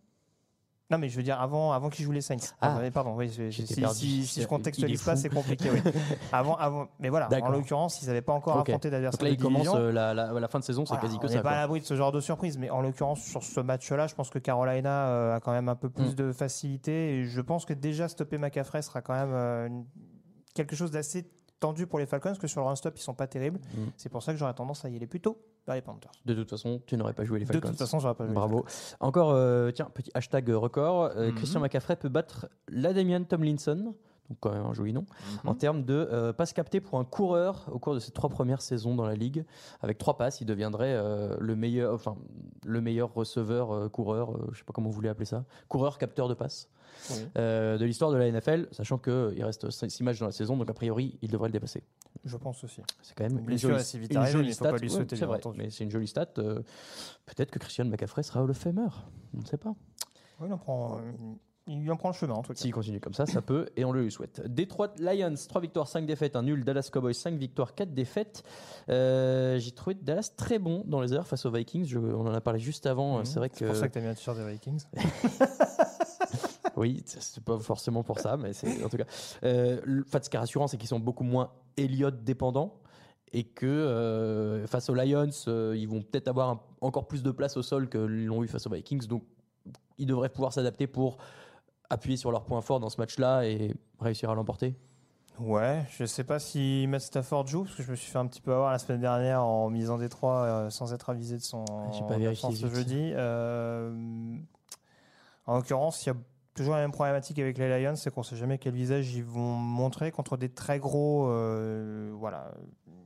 [0.90, 2.37] Non, mais je veux dire avant, avant qu'ils jouent les Saints.
[2.62, 2.78] Ah.
[2.83, 3.95] Ah, pardon, oui, je- si, perdu.
[3.95, 5.71] si- si je contextualise pas, c'est compliqué.
[5.71, 5.80] Oui.
[6.33, 9.68] Avant, avant, mais voilà, en l'occurrence, ils n'avaient pas encore affronté d'adversaire là, ils commencent
[9.75, 11.35] euh, la, la, la fin de saison, c'est Voilà, quasi que on ça.
[11.35, 14.07] n'est pas à l'abri de ce genre de surprise, mais en l'occurrence, sur ce match-là,
[14.07, 16.14] je pense que Carolina euh, a quand même un peu plus Mm.
[16.14, 17.16] de facilité.
[17.18, 19.85] Et je pense que déjà stopper McCaffrey sera quand même euh, une-
[20.54, 21.30] quelque chose d'assez
[21.61, 23.59] tendu pour les Falcons, parce que sur le run-stop, ils sont pas terribles.
[23.75, 23.88] Mm.
[23.99, 25.42] C'est pour ça que j'aurais tendance à y aller plutôt vers
[25.75, 26.11] les Panthers.
[26.27, 27.69] De toute façon, tu n'aurais pas joué les De Falcons.
[27.69, 28.64] toute façon, j'aurais pas joué les Bravo.
[29.01, 31.11] Encore, euh, tiens, petit hashtag record.
[31.16, 31.35] euh, Mhm.
[31.37, 33.95] Christian McCaffrey peut battre l'Adamian Tomlinson,
[34.29, 35.07] donc quand même un joli nom,
[35.45, 38.61] en termes de euh, passes captées pour un coureur au cours de ses trois premières
[38.61, 39.45] saisons dans la ligue.
[39.81, 42.17] Avec trois passes, il deviendrait euh, le meilleur, enfin
[42.67, 45.99] le meilleur receveur, euh, coureur, euh, je sais pas comment vous voulez appeler ça, coureur
[45.99, 46.69] capteur de passes
[47.11, 47.17] Oui.
[47.37, 50.75] de l'histoire de la NFL, sachant qu'il reste six matchs dans la saison, donc a
[50.75, 51.83] priori il devrait le dépasser.
[52.25, 52.83] Je pense aussi.
[53.03, 54.73] C'est quand même Une jolie, vite une il stat.
[54.73, 55.59] Ouais, c'est vrai, entendu.
[55.59, 56.27] mais c'est une jolie stat.
[56.27, 58.88] Peut-être que Christian McCaffrey sera Hall of Famer.
[59.35, 59.75] On ne sait pas.
[60.41, 60.99] Oui, il en prend,
[61.68, 62.59] il en prend le chemin, en tout cas.
[62.59, 64.42] S'il continue comme ça, ça peut et on le lui souhaite.
[64.52, 66.64] Detroit Lions, 3 victoires, 5 défaites, un nul.
[66.64, 68.42] Dallas Cowboys, 5 victoires, 4 défaites.
[68.88, 71.85] Euh, J'ai trouvé Dallas très bon dans les heures face aux Vikings.
[71.87, 73.18] Je- on en a parlé juste avant.
[73.18, 73.24] Mhm.
[73.26, 73.57] C'est vrai que.
[73.59, 74.83] C'est pour ça que tu as mis un t-shirt des Vikings.
[76.76, 79.04] Oui, c'est- pas forcément pour ça, mais c'est en tout cas.
[79.42, 82.74] Euh, le- enfin, ce qui est rassurant, c'est qu'ils sont beaucoup moins Elliott dépendants
[83.33, 87.31] et que euh, face aux Lions, euh, ils vont peut-être avoir un- encore plus de
[87.33, 89.07] place au sol que l'ont eu face aux Vikings.
[89.09, 89.24] Donc,
[89.98, 91.18] ils devraient pouvoir s'adapter pour
[91.90, 94.74] appuyer sur leurs points forts dans ce match-là et réussir à l'emporter.
[95.38, 98.27] Ouais, je sais pas si Matt Stafford joue, parce que je me suis fait un
[98.27, 101.64] petit peu avoir la semaine dernière en misant Détroit euh, sans être avisé de son
[101.92, 103.12] J'ai pas vérifié ce jeudi.
[103.14, 104.37] Euh,
[105.46, 106.16] en l'occurrence, il y a
[106.55, 109.55] toujours la même problématique avec les Lions, c'est qu'on sait jamais quel visage ils vont
[109.55, 111.29] montrer contre des très gros.
[111.29, 112.51] euh, voilà,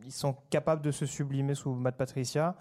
[0.07, 2.57] ils sont capables de se sublimer sous Matt Patricia.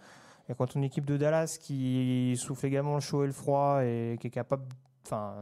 [0.49, 4.17] Et contre une équipe de Dallas qui souffle également le chaud et le froid et
[4.19, 4.65] qui est capable,
[5.05, 5.34] enfin,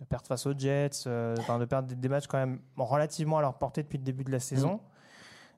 [0.00, 3.42] de perdre face aux Jets, euh, enfin, de perdre des, matchs quand même relativement à
[3.42, 4.80] leur portée depuis le début de la saison.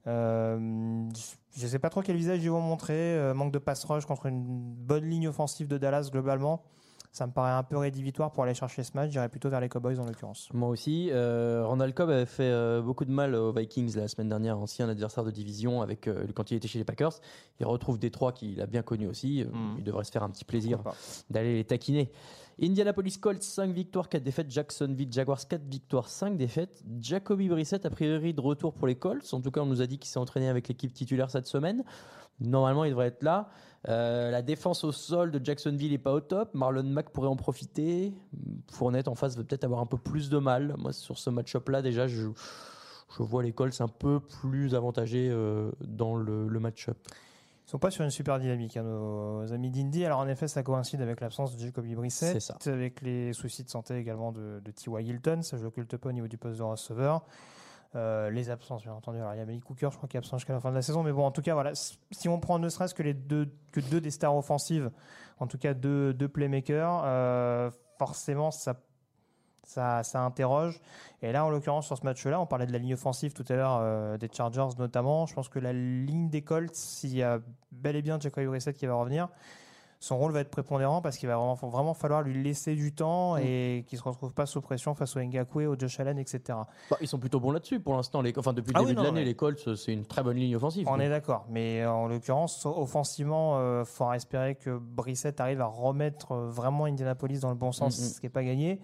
[0.06, 1.08] Euh,
[1.56, 2.94] je ne sais pas trop quel visage ils vont montrer.
[2.94, 6.62] euh, manque de pass rush contre une bonne ligne offensive de Dallas globalement.
[7.12, 9.10] Ça me paraît un peu rédhibitoire pour aller chercher ce match.
[9.10, 10.48] J'irais plutôt vers les Cowboys en l'occurrence.
[10.54, 11.10] Moi aussi.
[11.12, 15.22] Euh, Randall Cobb avait fait beaucoup de mal aux Vikings la semaine dernière, ancien adversaire
[15.22, 17.20] de division, avec, quand il était chez les Packers.
[17.60, 19.44] Il retrouve Détroit qu'il a bien connu aussi.
[19.44, 19.74] Mhm.
[19.76, 20.82] Il devrait se faire un petit plaisir
[21.28, 22.10] d'aller les taquiner.
[22.62, 24.50] Indianapolis Colts, 5 victoires, 4 défaites.
[24.50, 26.84] Jacksonville Jaguars, 4 victoires, 5 défaites.
[27.00, 29.34] Jacoby Brissett, a priori de retour pour les Colts.
[29.34, 31.82] En tout cas, on nous a dit qu'il s'est entraîné avec l'équipe titulaire cette semaine.
[32.38, 33.50] Normalement, il devrait être là.
[33.88, 36.54] Euh, la défense au sol de Jacksonville est pas au top.
[36.54, 38.14] Marlon Mack pourrait en profiter.
[38.70, 40.76] Fournette en face va peut-être avoir un peu plus de mal.
[40.78, 42.28] Moi, sur ce match-up-là, déjà, je,
[43.16, 46.96] je vois les Colts un peu plus avantagés euh, dans le, le match-up.
[47.72, 50.04] Sont pas sur une super dynamique, hein, nos amis d'Indy.
[50.04, 53.96] Alors en effet, ça coïncide avec l'absence de Jacoby Brissett, avec les soucis de santé
[53.96, 55.08] également de, de T.Y.
[55.08, 57.24] Hilton, ça je l'occulte pas au niveau du poste de receveur.
[57.96, 59.20] Euh, les absences, bien entendu.
[59.20, 60.74] Alors il y a Malik Cooker, je crois qu'il est absent jusqu'à la fin de
[60.74, 63.14] la saison, mais bon, en tout cas, voilà, si on prend ne serait-ce que les
[63.14, 64.90] deux, que deux des stars offensives,
[65.38, 68.82] en tout cas deux, deux playmakers, euh, forcément ça
[69.64, 70.80] ça, ça interroge.
[71.22, 73.54] Et là, en l'occurrence, sur ce match-là, on parlait de la ligne offensive tout à
[73.54, 75.26] l'heure, euh, des Chargers notamment.
[75.26, 77.38] Je pense que la ligne des Colts, s'il y a
[77.70, 79.28] bel et bien Jacoby Brissett qui va revenir,
[80.00, 83.36] son rôle va être prépondérant parce qu'il va vraiment, vraiment falloir lui laisser du temps
[83.36, 86.40] et qu'il ne se retrouve pas sous pression face au Ngakwe, au Josh Allen, etc.
[86.90, 88.20] Bah, ils sont plutôt bons là-dessus pour l'instant.
[88.20, 88.36] Les...
[88.36, 90.56] Enfin, depuis le Ah début oui, de l'année, les Colts, c'est une très bonne ligne
[90.56, 90.88] offensive.
[90.90, 96.32] On est d'accord, mais en l'occurrence, offensivement, il faudra espérer que Brissett arrive à remettre
[96.32, 98.04] euh, vraiment Indianapolis dans le bon sens, Mhm.
[98.08, 98.80] ce qui n'est pas gagné.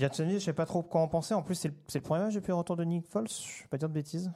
[0.00, 1.34] Jacksonville, je sais pas trop quoi en penser.
[1.34, 3.28] En plus, c'est le, premier match depuis le retour de Nick Foles.
[3.28, 4.32] Je vais pas dire de bêtises.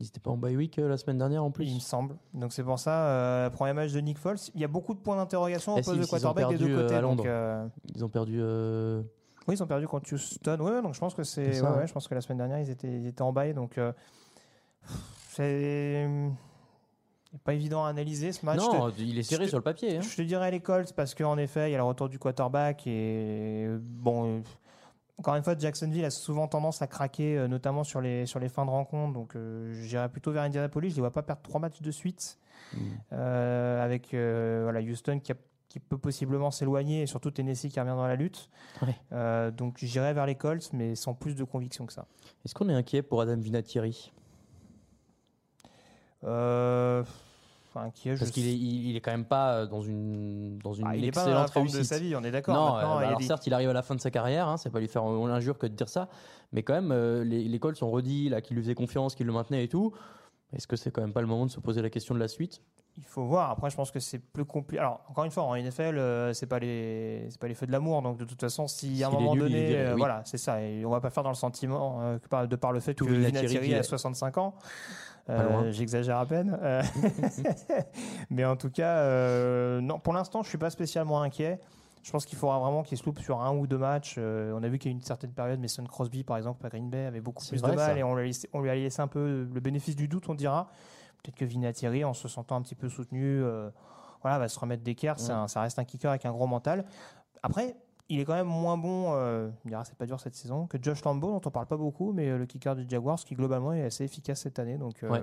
[0.00, 1.66] Ils étaient pas en bye week euh, la semaine dernière en plus.
[1.66, 2.16] Il me semble.
[2.32, 4.38] Donc c'est pour ça, euh, premier match de Nick Foles.
[4.54, 6.94] Il y a beaucoup de points d'interrogation au poste de quarterback des deux euh, côtés.
[6.96, 8.40] à donc, euh, Ils ont perdu.
[8.42, 10.58] oui, ils ont perdu contre Houston.
[10.60, 11.60] Ouais, donc je pense que c'est.
[11.60, 13.54] Ouais, ouais, je pense que la semaine dernière, ils étaient, ils étaient en bail.
[13.54, 13.78] Donc
[15.30, 16.08] c'est
[17.42, 18.58] pas évident à analyser ce match.
[18.58, 19.96] non, il est serré te- sur le papier.
[19.96, 20.00] hein.
[20.02, 22.86] Je te dirais les Colts parce qu'en effet, il y a le retour du quarterback
[22.86, 24.42] et bon.
[25.18, 28.48] Encore une fois, Jacksonville a souvent tendance à craquer, euh, notamment sur les, sur les
[28.48, 29.12] fins de rencontre.
[29.12, 30.90] Donc, euh, j'irais plutôt vers Indianapolis.
[30.90, 32.38] Je ne les vois pas perdre trois matchs de suite.
[32.72, 32.78] Mm.
[33.12, 35.36] Euh, avec voilà, Houston qui, a-
[35.68, 38.50] qui peut possiblement s'éloigner et surtout Tennessee qui revient dans la lutte.
[38.82, 38.96] Ouais.
[39.12, 42.06] Euh, donc, j'irais vers les Colts, mais sans plus de conviction que ça.
[42.44, 44.12] Est-ce qu'on est inquiet pour Adam Vinatieri?
[46.24, 47.04] Euh,
[47.74, 50.72] enfin, qui est, Parce qu'il est, il, il est quand même pas dans une, dans
[50.72, 52.54] une Ah, il est pas dans la excellente forme de sa vie, on est d'accord.
[52.54, 54.80] Non, euh, alors certes, il arrive à la fin de sa carrière, hein, c'est pas
[54.80, 56.08] lui faire l'injure que de dire ça,
[56.52, 59.26] mais quand même, euh, les, les Colts ont redit là qu'il lui faisait confiance, qu'il
[59.26, 59.92] le maintenait et tout.
[60.52, 62.28] Est-ce que c'est quand même pas le moment de se poser la question de la
[62.28, 62.60] suite?
[62.96, 63.50] Il faut voir.
[63.50, 64.78] Après, je pense que c'est plus compliqué.
[64.80, 67.72] Alors, encore une fois, en NFL, euh, c'est pas les, c'est pas les feux de
[67.72, 68.02] l'amour.
[68.02, 69.98] Donc, de toute façon, si à un moment nul, donné, euh, oui.
[69.98, 70.62] voilà, c'est ça.
[70.62, 72.94] Et on va pas faire dans le sentiment euh, que par- de par le fait
[72.94, 74.54] Tout que Vinatieri a 65 ans.
[75.26, 75.70] Loin.
[75.70, 76.56] J'exagère à peine.
[76.62, 76.82] Euh,
[78.30, 79.98] Mais en tout cas, euh, non.
[79.98, 81.60] Pour l'instant, je suis pas spécialement inquiet.
[82.02, 84.16] Je pense qu'il faudra vraiment qu'il se loupe sur un ou deux matchs.
[84.18, 86.64] Euh, on a vu qu'il y a eu une certaine période, Mason Crosby, par exemple,
[86.66, 87.96] à Green Bay, avait beaucoup plus de mal ça.
[87.96, 90.28] et on lui, a laissé, on lui a laissé un peu le bénéfice du doute,
[90.28, 90.68] on dira.
[91.24, 93.70] Peut-être que Vinatieri, en se sentant un petit peu soutenu, euh,
[94.20, 95.18] voilà, va se remettre d'équerre.
[95.18, 96.84] Ça reste un kicker avec un gros mental.
[97.42, 97.76] Après,
[98.10, 99.48] il est quand même moins bon, euh,
[99.84, 102.36] c'est pas dur cette saison, que Josh Lambeau, dont on parle pas beaucoup, mais euh,
[102.38, 104.76] le kicker du Jaguars, qui globalement est assez efficace cette année.
[104.76, 105.20] Donc, euh, Ouais.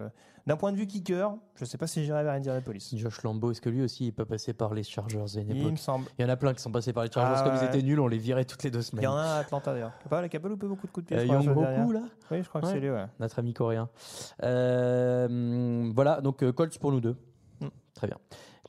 [0.48, 2.92] d'un point de vue kicker, je sais pas si j'irai vers Indianapolis.
[2.98, 5.58] Josh Lambeau, est-ce que lui aussi il peut passer par les Chargers à une Il
[5.60, 5.72] époque?
[5.74, 6.06] me semble.
[6.18, 7.84] Il y en a plein qui sont passés par les Chargers, Ah comme ils étaient
[7.86, 9.04] nuls, on les virait toutes les deux Il semaines.
[9.04, 9.92] y en a à Atlanta d'ailleurs.
[10.10, 11.18] Pas, qui a pas loupé beaucoup de coups de pied.
[11.18, 11.80] Euh, la Young semaine dernière.
[11.82, 12.02] Goku, là?
[12.32, 12.90] Oui, je crois que c'est lui,
[13.20, 13.90] notre ami coréen.
[14.44, 17.16] Euh, voilà, donc euh, Colts pour nous deux.
[17.60, 17.68] Mm.
[17.94, 18.18] Très bien.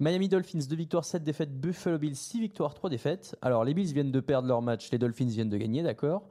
[0.02, 1.60] Miami Dolphins, 2 victoires, 7 défaites.
[1.60, 3.36] Buffalo Bills, 6 victoires, 3 défaites.
[3.40, 6.24] Alors, les Bills viennent de perdre leur match, les Dolphins viennent de gagner, d'accord.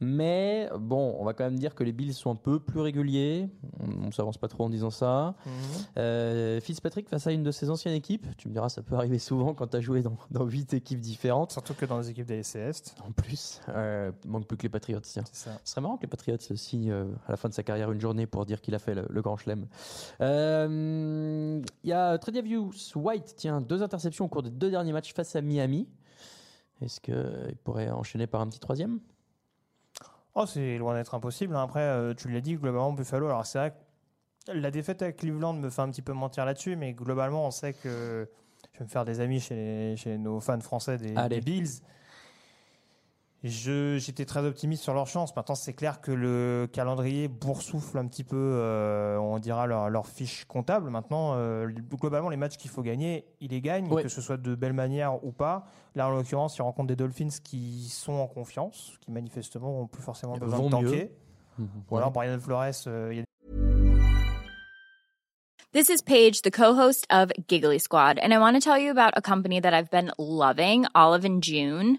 [0.00, 3.48] Mais bon, on va quand même dire que les Bills sont un peu plus réguliers.
[3.80, 5.34] On, on s'avance pas trop en disant ça.
[5.46, 5.52] Mhm.
[5.96, 8.26] Euh, Fitzpatrick face à une de ses anciennes équipes.
[8.36, 11.00] Tu me diras, ça peut arriver souvent quand tu as joué dans, dans 8 équipes
[11.00, 11.52] différentes.
[11.52, 12.94] Surtout que dans les équipes des Est.
[13.06, 15.24] En plus, euh, manque plus que les Patriots, tiens.
[15.32, 15.58] C'est ça.
[15.64, 17.90] Ce serait marrant que les Patriots le signent euh, à la fin de sa carrière
[17.90, 19.66] une journée pour dire qu'il a fait le, le grand chelem.
[20.20, 25.14] Euh, Il y a Tredavious White, tiens, deux interceptions au cours des deux derniers matchs
[25.14, 25.88] face à Miami.
[26.82, 29.00] Est-ce qu'il pourrait enchaîner par un petit troisième?
[30.38, 31.56] Oh, c'est loin d'être impossible.
[31.56, 31.62] hein.
[31.62, 33.26] Après, euh, tu l'as dit, globalement, Buffalo.
[33.26, 33.70] Alors, c'est vrai
[34.46, 37.50] que la défaite à Cleveland me fait un petit peu mentir là-dessus, mais globalement, on
[37.50, 38.28] sait que
[38.74, 41.80] je vais me faire des amis chez, chez nos fans français des, Bills.
[43.44, 45.34] Je- J'étais très optimiste sur leur chance.
[45.36, 50.06] Maintenant, c'est clair que le calendrier boursoufle un petit peu, euh, on dira, leur, leur
[50.08, 50.90] fiche comptable.
[50.90, 54.02] Maintenant, euh, globalement, les matchs qu'il faut gagner, ils les gagnent, Ouais.
[54.02, 55.66] que ce soit de belle manière ou pas.
[55.94, 60.02] Là, en l'occurrence, ils rencontrent des Dolphins qui sont en confiance, qui manifestement n'ont plus
[60.02, 61.12] forcément besoin de tanker.
[61.90, 63.24] Ou alors, Brian Flores, euh, il y a
[65.72, 69.12] This is Paige, the co-host of Giggly Squad, and I want to tell you about
[69.14, 71.98] a company that I've been loving, Olive and June.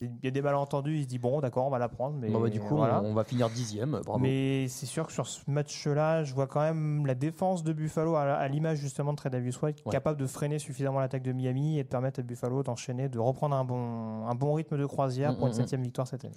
[0.00, 2.16] Il y a des malentendus, il se dit bon, d'accord, on va la prendre.
[2.18, 3.02] Mais Bon, bah, du coup, voilà.
[3.02, 4.00] on va finir dixième.
[4.04, 4.20] Bravo.
[4.20, 8.14] Mais c'est sûr que sur ce match-là, je vois quand même la défense de Buffalo
[8.14, 9.90] à, l'image justement de Tredavious White, Ouais.
[9.90, 13.56] capable de freiner suffisamment l'attaque de Miami et de permettre à Buffalo d'enchaîner, de reprendre
[13.56, 16.34] un bon, un bon rythme de croisière Mm, pour une mm, septième victoire cette année.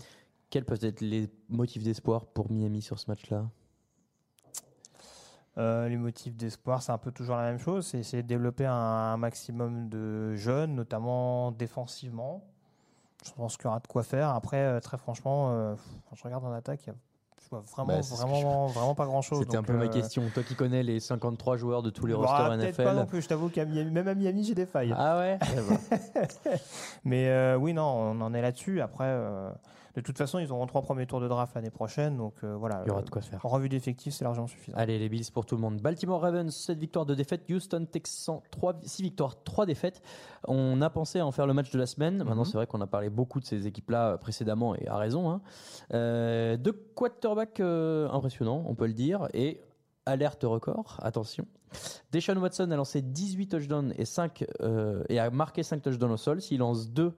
[0.49, 3.45] Quels peuvent être les motifs d'espoir pour Miami sur ce match-là?
[5.57, 8.65] Euh, les motifs d'espoir, c'est un peu toujours la même chose, c'est essayer de développer
[8.65, 12.43] un, un maximum de jeunes, notamment défensivement.
[13.25, 14.29] Je pense qu'il y aura de quoi faire.
[14.29, 15.75] Après, euh, très franchement, euh,
[16.09, 16.95] quand je regarde en attaque, il y a-
[17.75, 19.39] vraiment, Bah, vraiment, vraiment pas grand-chose.
[19.39, 20.23] C'était un peu ma euh, question.
[20.33, 23.07] Toi qui connais les 53 joueurs de tous les bah, rosters peut-être pas non NFL.
[23.09, 23.21] plus.
[23.21, 24.95] Je t'avoue qu'à Miami, même à Miami, j'ai des failles.
[24.97, 25.37] Ah ouais?
[27.03, 28.81] Mais euh, oui, non, on en est là-dessus.
[28.81, 29.49] Après, euh,
[29.95, 32.17] de toute façon, ils auront trois premiers tours de draft l'année prochaine.
[32.17, 32.81] Donc euh, voilà.
[32.85, 33.45] Il y aura de quoi faire.
[33.45, 34.77] En revue d'effectifs, c'est largement suffisant.
[34.77, 35.81] Allez, les Bills pour tout le monde.
[35.81, 37.43] Baltimore Ravens, 7 victoires, 2 défaites.
[37.49, 40.01] Houston Texans, 3, 6 victoires, 3 défaites.
[40.47, 42.17] On a pensé à en faire le match de la semaine.
[42.19, 42.45] Maintenant, Mhm.
[42.45, 45.29] c'est vrai qu'on a parlé beaucoup de ces équipes-là euh, précédemment et à raison.
[45.29, 45.41] Hein.
[45.93, 49.27] Euh, deux quarterbacks euh, impressionnants, on peut le dire.
[49.33, 49.61] Et
[50.05, 51.45] alerte record, attention.
[52.11, 56.17] Deshaun Watson a lancé 18 touchdowns et, 5, euh, et a marqué 5 touchdowns au
[56.17, 56.41] sol.
[56.41, 57.13] S'il lance 2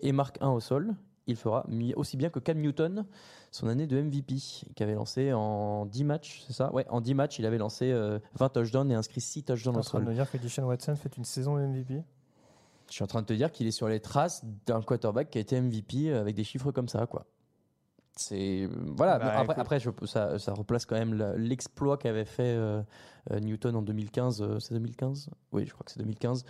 [0.00, 0.94] et marque 1 au sol,
[1.28, 1.64] il fera
[1.96, 3.06] aussi bien que Cam Newton
[3.52, 4.34] son année de MVP,
[4.74, 6.72] qui avait lancé en 10 matchs, c'est ça?
[6.74, 9.80] Ouais, en 10 matchs, il avait lancé euh, 20 touchdowns et inscrit 6 touchdowns en
[9.80, 12.02] train de dire que Deshaun Watson fait une saison MVP.
[12.88, 15.38] Je suis en train de te dire qu'il est sur les traces d'un quarterback qui
[15.38, 17.26] a été MVP avec des chiffres comme ça, quoi.
[18.16, 19.18] C'est voilà.
[19.18, 22.82] Bah, après, après je- ça, ça replace quand même l'exploit qu'avait fait euh,
[23.30, 24.42] euh, Newton en 2015.
[24.42, 26.44] euh, c'est 2015 Oui, je crois que c'est 2015,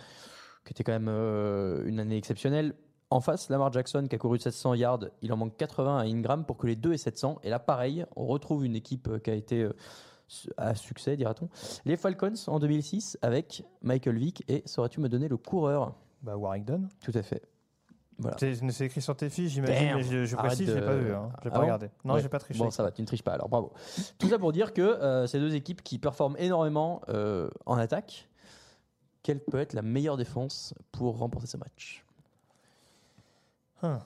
[0.65, 2.73] qui était quand même euh, une année exceptionnelle.
[3.11, 6.45] En face, Lamar Jackson qui a couru 700 yards, il en manque 80 à Ingram
[6.45, 7.39] pour que les deux aient 700.
[7.43, 9.73] Et là, pareil, on retrouve une équipe euh, qui a été euh,
[10.57, 11.49] à succès, dira-t-on.
[11.85, 15.95] Les Falcons en 2006 avec Michael Vick et saurais-tu me donner le coureur?
[16.21, 16.87] Bah, Warrington.
[17.03, 17.41] Tout à fait.
[18.19, 18.37] Voilà.
[18.37, 21.11] C'est écrit sur tes fiches, j'imagine, mais je, je précise, de- pas vu.
[21.13, 21.29] Hein.
[21.41, 21.89] J'ai Ah pas bon regardé.
[22.03, 22.21] Non, Ouais.
[22.21, 22.59] j'ai pas triché.
[22.59, 23.71] Bon, ça va, tu ne triches pas, alors bravo.
[24.19, 28.27] Tout ça pour dire que euh, ces deux équipes qui performent énormément euh, en attaque,
[29.23, 32.05] quelle peut être la meilleure défense pour remporter ce match?
[33.81, 33.97] Hum,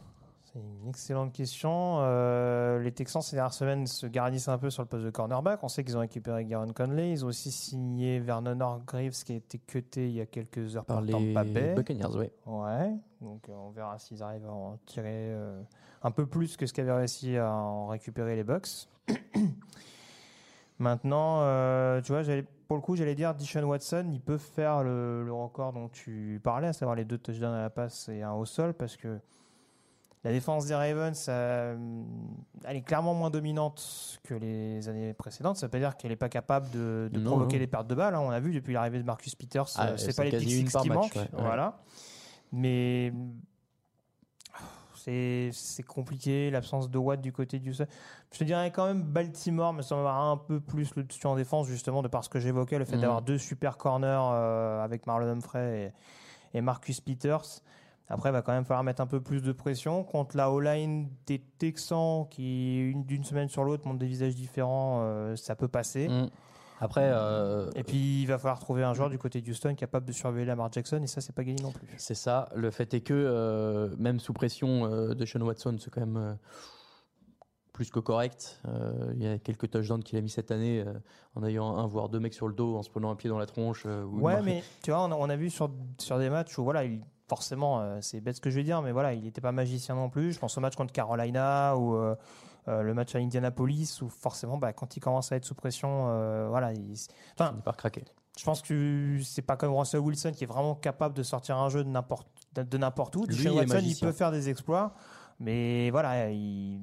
[0.43, 1.97] C'est une excellente question.
[1.99, 5.63] Euh, les Texans, ces dernières semaines, se garnissent un peu sur le poste de cornerback.
[5.63, 7.11] On sait qu'ils ont récupéré Garon Conley.
[7.11, 10.85] Ils ont aussi signé Vernon Hargreaves, qui a été cuté il y a quelques heures
[10.85, 11.73] par, Par les Tampa Bay.
[11.75, 12.29] Buccaneers, oui.
[12.45, 15.59] Ouais, donc euh, on verra s'ils arrivent à en tirer euh,
[16.03, 18.87] un peu plus que ce qu'avaient réussi à en récupérer les Bucks.
[20.79, 22.21] Maintenant, euh, tu vois,
[22.67, 26.41] pour le coup, j'allais dire Dishon Watson, il peut faire le, le record dont tu
[26.43, 29.19] parlais, à savoir les deux touchdowns à la passe et un au sol, parce que
[30.23, 31.75] la défense des Ravens, euh,
[32.63, 35.57] elle est clairement moins dominante que les années précédentes.
[35.57, 37.59] Ça veut pas dire qu'elle n'est pas capable de, de Non, provoquer non.
[37.63, 38.15] des pertes de balles.
[38.15, 38.21] hein.
[38.21, 40.89] On a vu depuis l'arrivée de Marcus Peters, Ah, euh, c'est pas les pick qui
[40.89, 41.15] manquent.
[41.15, 41.27] ouais.
[41.33, 41.79] Voilà.
[42.53, 43.11] Mais
[45.05, 47.73] c'est compliqué, l'absence de Watt du côté du.
[47.73, 47.83] Je
[48.39, 51.67] te dirais quand même Baltimore me semble avoir un peu plus le dessus en défense,
[51.67, 53.01] justement, de par ce que j'évoquais, le fait Mhm.
[53.01, 55.91] d'avoir deux super corners euh, avec Marlon Humphrey
[56.53, 57.61] et, et Marcus Peters.
[58.13, 61.09] Après, il va quand même falloir mettre un peu plus de pression contre la O-line
[61.25, 65.01] des Texans qui, une- d'une semaine sur l'autre, montrent des visages différents.
[65.03, 66.07] euh, ça peut passer.
[66.07, 66.29] Mm.
[66.79, 70.05] Après, euh, Et puis, il va falloir trouver un joueur du côté de Houston capable
[70.05, 71.87] de surveiller Lamar Jackson, et ça, c'est pas gagné non plus.
[71.97, 72.49] c'est ça.
[72.55, 76.37] Le fait est que, euh, même sous pression euh, de Sean Watson, c'est quand même
[77.71, 78.61] plus que correct.
[79.15, 80.83] Il y a quelques touchdowns qu'il a mis cette année
[81.35, 83.39] en ayant un, voire deux mecs sur le dos, en se prenant un pied dans
[83.39, 83.85] la tronche.
[83.85, 86.63] ou Ouais, mais tu vois, on a, on a vu sur, sur des matchs où,
[86.63, 89.41] voilà, il, forcément, euh, c'est bête ce que je vais dire, mais voilà, il n'était
[89.41, 90.33] pas magicien non plus.
[90.33, 92.15] Je pense au match contre Carolina ou euh,
[92.67, 96.07] euh, le match à Indianapolis, où forcément, bah, quand il commence à être sous pression,
[96.07, 96.97] euh, voilà, il, il
[97.37, 98.05] enfin, finit par craquer.
[98.37, 101.69] Je pense que c'est pas comme Russell Wilson qui est vraiment capable de sortir un
[101.69, 103.25] jeu de n'importe de n'importe où.
[103.25, 104.93] Lui, il Watson, il peut faire des exploits,
[105.39, 106.79] mais voilà, il,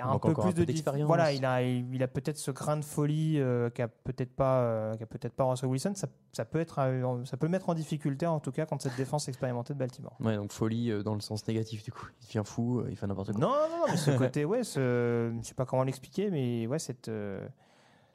[0.00, 1.04] il a un peu plus un peu de.
[1.04, 4.96] Voilà, il a, il a peut-être ce grain de folie euh, qu'a peut-être pas, euh,
[4.96, 5.92] qu'a peut-être pas Russell Wilson.
[5.94, 8.82] Ça, ça peut être, euh, ça peut le mettre en difficulté en tout cas contre
[8.84, 10.16] cette défense expérimentée de Baltimore.
[10.20, 12.06] Ouais, donc folie euh, dans le sens négatif du coup.
[12.22, 13.40] Il devient fou, euh, il fait n'importe quoi.
[13.40, 16.78] Non, non, non, mais ce côté, ouais, ce, je sais pas comment l'expliquer, mais ouais,
[16.78, 17.10] cette,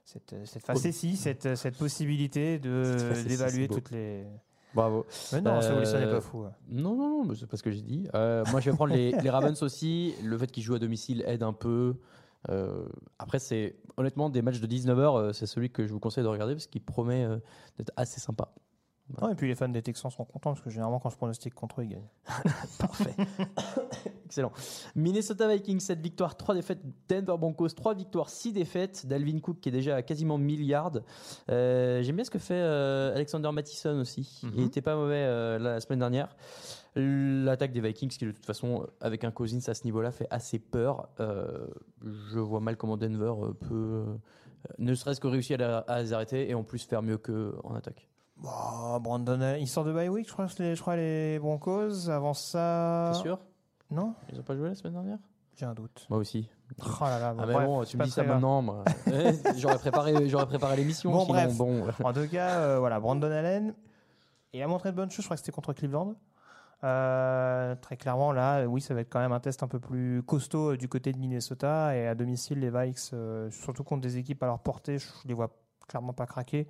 [0.03, 4.25] cette, cette facétie, cette, cette possibilité de d'évaluer toutes les.
[4.75, 5.05] Bravo.
[5.33, 6.41] Mais non, Wilson n'est Euh, pas fou.
[6.43, 6.49] ouais.
[6.69, 8.07] Non, non, non, mais c'est pas ce que j'ai dit.
[8.13, 10.13] Euh, moi, je vais prendre les, les Ravens aussi.
[10.23, 11.95] Le fait qu'ils jouent à domicile aide un peu.
[12.49, 12.85] Euh,
[13.17, 16.53] après, c'est honnêtement des matchs de 19h, c'est celui que je vous conseille de regarder
[16.53, 17.37] parce qu'il promet euh,
[17.77, 18.53] d'être assez sympa.
[19.21, 21.53] Non, et puis les fans des Texans sont contents parce que généralement, quand je pronostique
[21.53, 22.09] contre eux, ils gagnent.
[22.79, 23.15] Parfait.
[24.25, 24.51] Excellent.
[24.95, 26.79] Minnesota Vikings, 7 victoires, 3 défaites.
[27.07, 29.05] Denver Broncos, 3 victoires, 6 défaites.
[29.05, 30.99] Dalvin Cook qui est déjà à quasiment 1000 yards.
[31.51, 34.41] Euh, J'aime bien ce que fait euh, Alexander Mattison aussi.
[34.55, 36.35] Il était pas mauvais euh, la semaine dernière.
[36.95, 40.57] L'attaque des Vikings, qui de toute façon, avec un Cousins à ce niveau-là, fait assez
[40.57, 41.09] peur.
[41.19, 44.05] Je vois mal comment Denver peut,
[44.79, 48.07] ne serait-ce que réussir à, à les arrêter et en plus faire mieux qu'en attaque.
[48.37, 52.09] Bon, Brandon, euh, il sort de bye week, je crois, les, je crois les Broncos.
[52.09, 53.11] Avant ça.
[53.13, 53.39] T'es sûr?
[53.91, 55.19] Non Ils ont pas joué la semaine dernière?
[55.55, 56.05] J'ai un doute.
[56.09, 56.49] Moi aussi.
[56.81, 58.35] Oh là là, bon, Ah mais bref, bon, tu me dis ça grave.
[58.35, 58.83] maintenant, moi.
[59.57, 61.11] J'aurais préparé, j'aurais préparé l'émission.
[61.11, 61.57] Bon, sinon, bref.
[61.57, 61.85] bon.
[62.03, 63.73] En tout cas, euh, voilà, Brandon Allen,
[64.51, 65.23] il a montré de bonnes choses.
[65.23, 66.15] Je crois que c'était contre Cleveland.
[66.83, 70.23] Euh, très clairement, là, oui, ça va être quand même un test un peu plus
[70.23, 71.95] costaud euh, du côté de Minnesota.
[71.95, 73.13] Et à domicile, les Vikes,
[73.51, 75.51] surtout contre des équipes à leur portée, je les vois
[75.87, 76.67] clairement pas craquer.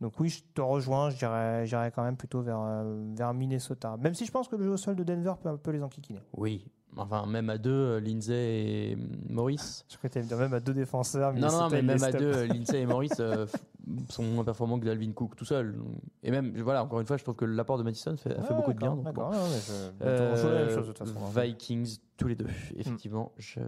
[0.00, 3.96] Donc oui, je te rejoins, je dirais, j'irais quand même plutôt vers, euh, vers Minnesota.
[3.98, 5.82] Même si je pense que le jeu au sol de Denver peut un peu les
[5.82, 6.20] enquiquiner.
[6.36, 9.84] Oui, enfin même à deux, euh, Lindsay et Maurice.
[9.88, 11.32] Je crois que même à deux défenseurs.
[11.34, 13.46] Non, non, Minnesota, mais même à deux, Lindsay et Maurice euh,
[14.10, 15.78] sont moins performants que Dalvin Cook tout seul.
[16.22, 18.50] Et même, voilà, encore une fois, je trouve que l'apport de Madison fait, a fait
[18.52, 18.94] Ouais, beaucoup de bien.
[18.96, 19.30] donc bon.
[19.32, 21.40] Je- Euh, chose de toute façon.
[21.40, 22.46] Vikings, tous les deux,
[22.76, 23.32] effectivement.
[23.38, 23.60] Je,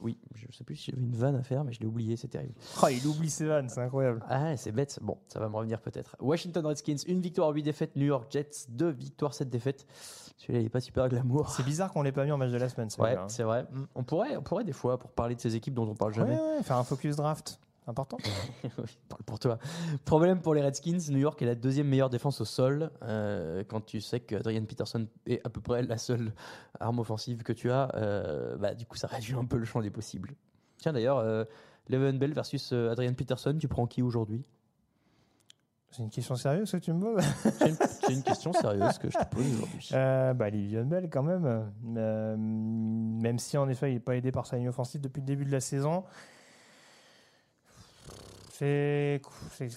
[0.00, 2.28] oui, je sais plus si j'avais une vanne à faire, mais je l'ai oublié, c'est
[2.28, 2.54] terrible.
[2.82, 4.22] Oh, il oublie ses vannes, c'est incroyable.
[4.28, 4.98] Ah, c'est bête.
[5.02, 6.16] Bon, ça va me revenir peut-être.
[6.20, 7.94] Washington Redskins, une victoire, 8 défaites.
[7.96, 9.86] New York Jets, deux victoires, 7 défaites.
[10.38, 11.50] Celui-là, il n'est pas super glamour.
[11.50, 12.88] C'est bizarre qu'on l'ait pas mis en match de la semaine.
[13.00, 13.24] Ouais, hein.
[13.28, 13.66] c'est vrai.
[13.96, 16.36] On pourrait, on pourrait des fois, pour parler de ces équipes dont on parle jamais.
[16.62, 17.58] Faire un focus draft.
[17.88, 18.18] Important.
[18.78, 19.58] Oui, parle pour toi.
[20.04, 22.90] Problème pour les Redskins, New York est la deuxième meilleure défense au sol.
[23.02, 26.32] euh, quand tu sais que Adrian Peterson est à peu près la seule
[26.78, 29.80] arme offensive que tu as, euh, bah, du coup, ça réduit un peu le champ
[29.80, 30.34] des possibles.
[30.76, 31.44] Tiens, d'ailleurs, euh,
[31.88, 34.44] Bell versus euh, Adrian Peterson, tu prends qui aujourd'hui?
[35.90, 37.24] C'est une question sérieuse que tu me poses?
[37.42, 39.88] C'est une, question sérieuse que je te pose aujourd'hui.
[39.94, 41.72] euh, bah, Livion Bell, quand même.
[41.96, 45.26] Euh, même si, en effet, il n'est pas aidé par sa ligne offensive depuis le
[45.26, 46.04] début de la saison.
[48.58, 49.20] C'est,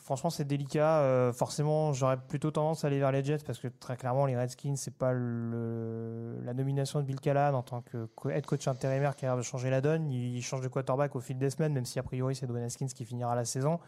[0.03, 1.01] franchement, c'est délicat.
[1.01, 4.35] Euh, forcément, j'aurais plutôt tendance à aller vers les Jets parce que très clairement, les
[4.35, 9.27] Redskins, c'est pas la nomination de Bill Callahan en tant que head coach intérimaire qui
[9.27, 10.09] a de changer la donne.
[10.09, 12.87] Il change de quarterback au fil des semaines, même si a priori c'est Dwayne Haskins
[12.87, 13.79] qui finira la saison.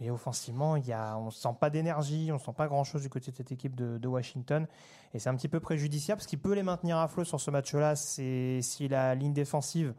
[0.00, 3.30] Mais offensivement, il y a, on sent pas d'énergie, on sent pas grand-chose du côté
[3.30, 4.66] de cette équipe de, de Washington.
[5.14, 6.20] Et c'est un petit peu préjudiciable.
[6.20, 9.94] Ce qui peut les maintenir à flot sur ce match-là, c'est si la ligne défensive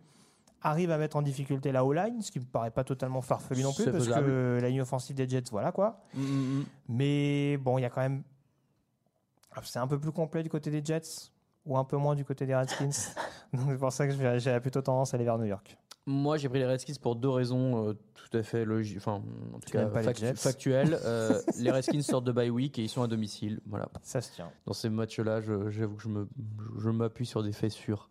[0.70, 3.74] arrive à mettre en difficulté la O-line, ce qui me paraît pas totalement farfelu non
[3.74, 4.26] plus, parce faisable.
[4.26, 6.00] que la ligne offensive des Jets, voilà quoi.
[6.14, 6.66] Mm, mm, mm.
[6.90, 8.24] Mais bon, il y a quand même.
[9.64, 11.32] C'est un peu plus complet du côté des Jets
[11.66, 12.92] ou un peu moins du côté des Redskins.
[13.54, 15.78] Donc c'est pour ça que j'ai plutôt tendance à aller vers New York.
[16.10, 19.22] Moi, j'ai pris les Redskins pour deux raisons euh, tout à fait logiques, enfin,
[19.54, 20.98] en tout Tu cas les factuelles.
[21.06, 23.60] Euh, les Redskins sortent de bye week et ils sont à domicile.
[23.68, 23.90] Voilà.
[24.04, 24.50] Ça se tient.
[24.66, 26.28] Dans ces matchs-là, j'avoue que je me-
[26.80, 28.08] je m'appuie sur des faits sûrs.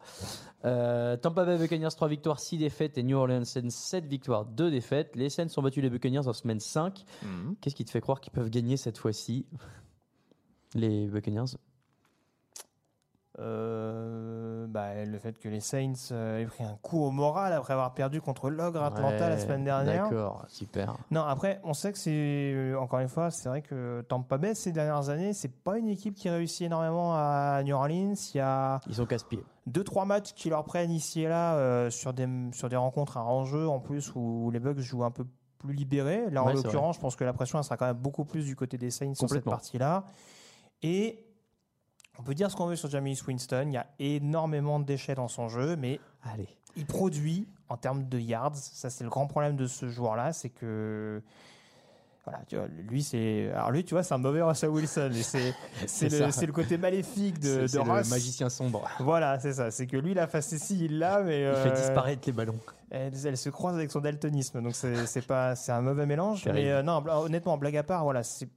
[0.66, 4.70] Euh, Tampa Bay Buccaneers 3 victoires, 6 défaites et New Orleans Saints 7 victoires, 2
[4.70, 5.16] défaites.
[5.16, 7.02] Les Saints ont battu les Buccaneers en semaine 5.
[7.62, 9.46] Qu'est-ce qui te fait croire qu'ils peuvent gagner cette fois-ci?
[10.74, 11.56] Les Buccaneers
[13.38, 17.74] Euh, bah, le fait que les Saints euh, aient pris un coup au moral après
[17.74, 20.04] avoir perdu contre l'ogre Atlanta la semaine dernière.
[20.04, 20.96] D'accord, super.
[21.10, 22.10] Non, après, on sait que c'est
[22.54, 25.88] euh, encore une fois, c'est vrai que Tampa Bay ces dernières années, c'est pas une
[25.88, 28.14] équipe qui réussit énormément à New Orleans.
[28.34, 29.44] Il y a Ils sont casse-pieds.
[29.66, 33.16] deux trois matchs qui leur prennent ici et là euh, sur des sur des rencontres
[33.18, 35.26] à enjeu en plus où les Bucks jouent un peu
[35.58, 36.30] plus libérés.
[36.30, 38.44] Là, en Ouais, l'occurrence, je pense que la pression elle sera quand même beaucoup plus
[38.44, 40.04] du côté des Saints sur cette partie-là.
[40.82, 41.25] Et
[42.18, 43.64] on peut dire ce qu'on veut sur Jamie Winston.
[43.68, 46.00] Il y a énormément de déchets dans son jeu, mais
[46.32, 46.48] Allez.
[46.76, 48.56] il produit en termes de yards.
[48.56, 51.20] Ça, c'est le grand problème de ce joueur-là, c'est que
[52.24, 53.50] Voilà, tu vois, lui, c'est.
[53.54, 55.10] Alors, lui, tu vois, c'est un mauvais Russell Wilson.
[55.86, 58.10] C'est, le, le côté maléfique de, de c'est le Russ.
[58.10, 58.88] magicien sombre.
[58.98, 59.70] Voilà, c'est ça.
[59.70, 61.42] C'est que lui, la facétie, il l'a, mais.
[61.42, 62.58] Il fait euh, disparaître les ballons.
[62.90, 64.60] Elle, elle se croise avec son daltonisme.
[64.60, 66.46] Donc, c'est, pas, c'est un mauvais mélange.
[66.46, 68.48] Mais euh, non, honnêtement, blague à part, voilà, c'est.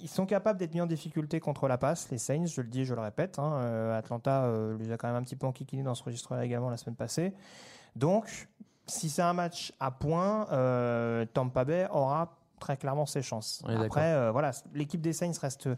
[0.00, 2.82] Ils sont capables d'être mis en difficulté contre la passe, les Saints, je le dis
[2.82, 3.38] et je le répète.
[3.38, 3.60] hein.
[3.62, 6.70] Euh, Atlanta euh, lui a quand même un petit peu enquiquiné dans ce registre-là également
[6.70, 7.32] la semaine passée.
[7.94, 8.48] Donc,
[8.86, 13.62] si c'est un match à points, euh, Tampa Bay aura très clairement ses chances.
[13.66, 15.68] Après, voilà, l'équipe des Saints reste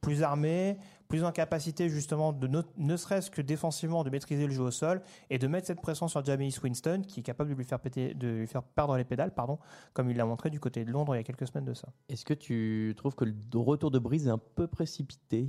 [0.00, 0.78] plus armée,
[1.08, 4.70] plus en capacité justement de ne, ne serait-ce que défensivement de maîtriser le jeu au
[4.70, 5.00] sol
[5.30, 8.12] et de mettre cette pression sur Jameis Winston qui est capable de lui faire péter,
[8.14, 9.58] de lui faire perdre les pédales, pardon,
[9.94, 11.88] comme il l'a montré du côté de Londres il y a quelques semaines de ça.
[12.10, 15.48] Est-ce que tu trouves que le retour de Brise est un peu précipité?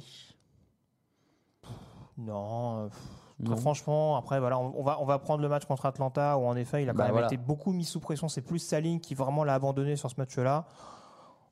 [2.18, 6.38] Non, pff, franchement, après voilà, on, on va on va prendre le match contre Atlanta
[6.38, 7.28] où en effet il a quand Bah, même voilà.
[7.28, 8.28] été beaucoup mis sous pression.
[8.28, 10.68] C'est plus sa ligne qui vraiment l'a abandonné sur ce match-là.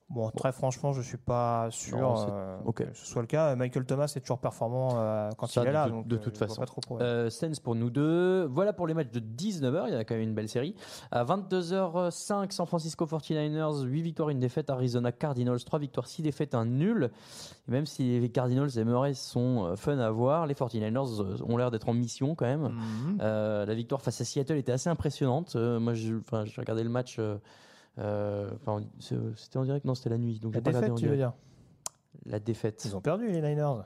[0.10, 3.58] Bon, très franchement, je suis pas sûr Non, euh, que ce soit le cas.
[3.58, 6.20] Michael Thomas est toujours performant euh, quand Ça, il est de là, donc de euh,
[6.20, 6.62] toute façon.
[6.62, 7.06] pas trop pourquoi.
[7.06, 8.46] Euh, Sens pour nous deux.
[8.46, 9.84] Voilà pour les matchs de 19h.
[9.88, 10.76] Il y a quand même une belle série.
[11.12, 14.70] À 22h05, San Francisco 49ers, 8 victoires, une défaite.
[14.70, 17.12] Arizona Cardinals, 3 victoires, 6 défaites, un nul.
[17.68, 21.58] Et même si les Cardinals et Murray sont fun à voir, les 49ers euh, ont
[21.58, 22.70] l'air d'être en mission quand même.
[22.72, 23.18] Mhm.
[23.20, 25.58] La victoire face à Seattle était assez impressionnante.
[25.58, 26.14] Moi, j'ai
[26.58, 27.20] regardé le match.
[28.00, 28.84] Euh, euh, enfin,
[29.36, 30.40] c'était en direct Non, c'était la nuit.
[30.40, 31.34] Donc La j'ai pas défaite, en tu veux dire
[32.26, 32.84] La défaite.
[32.86, 33.84] Ils ont perdu les Niners.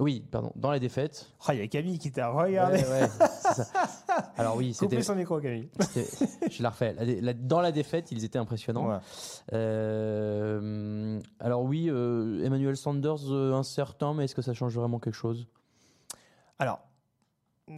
[0.00, 0.52] Oui, pardon.
[0.56, 1.30] Dans la défaite.
[1.46, 2.78] Ah, il y a Camille qui t'a regardé.
[2.78, 3.66] Ouais, ouais, c'est ça.
[4.38, 5.02] Alors oui, c'était.
[5.02, 5.68] Son micro, Camille.
[6.50, 6.94] Je la refais.
[6.94, 8.88] La dé- la- dans la défaite, ils étaient impressionnants.
[8.88, 8.98] Ouais.
[9.52, 15.14] Euh, alors oui, euh, Emmanuel Sanders euh, incertain, mais est-ce que ça change vraiment quelque
[15.14, 15.46] chose?
[16.58, 16.80] Alors,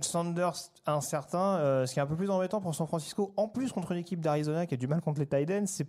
[0.02, 1.58] Sanders incertain.
[1.58, 3.98] Euh, ce qui est un peu plus embêtant pour San Francisco, en plus contre une
[3.98, 5.86] équipe d'Arizona qui a du mal contre les Titans, c'est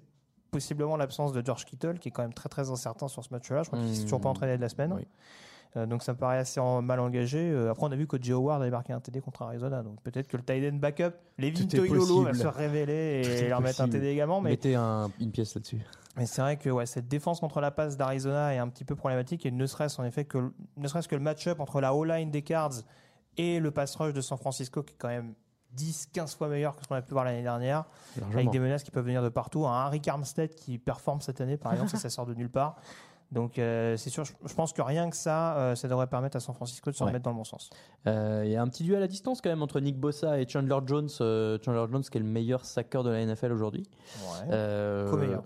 [0.51, 3.63] possiblement l'absence de George Kittle qui est quand même très très incertain sur ce match-là.
[3.63, 4.31] Je crois qu'il ne s'est toujours pas Hmm.
[4.31, 4.93] entraîné de la semaine.
[4.93, 5.07] Oui.
[5.75, 7.51] Euh, donc ça me paraît assez en- mal engagé.
[7.51, 9.83] Euh, après, on a vu que Joe Howard avait marqué un TD contre Arizona.
[9.83, 13.81] Donc peut-être que le tight end backup, Levin Toilolo, va se révéler et leur mettre
[13.81, 13.89] un.
[13.89, 14.39] TD également.
[14.39, 15.81] Mais Mettez un- une pièce là-dessus.
[16.15, 18.95] mais c'est vrai que ouais, cette défense contre la passe d'Arizona est un petit peu
[18.95, 22.31] problématique et ne serait-ce en effet que ne serait-ce que le match-up entre la O-line
[22.31, 22.71] des Cards
[23.37, 25.33] et le pass rush de San Francisco qui est quand même
[25.73, 27.83] 10, 15 fois meilleur que ce qu'on a pu voir l'année dernière,
[28.31, 29.65] avec des menaces qui peuvent venir de partout.
[29.67, 32.77] Un Harry Armstead qui performe cette année, par exemple, ça, ça sort de nulle part.
[33.31, 36.37] Donc euh, c'est sûr, je, je pense que rien que ça, euh, ça devrait permettre
[36.37, 37.09] à San Francisco de se Ouais.
[37.09, 37.71] remettre dans le bon sens.
[38.07, 40.47] Euh, Il y a un petit duel à distance quand même entre Nick Bossa et
[40.47, 41.09] Chandler Jones.
[41.09, 43.83] Chandler Jones qui est le meilleur sacker de la NFL aujourd'hui.
[44.51, 45.43] Euh, Co-meilleur.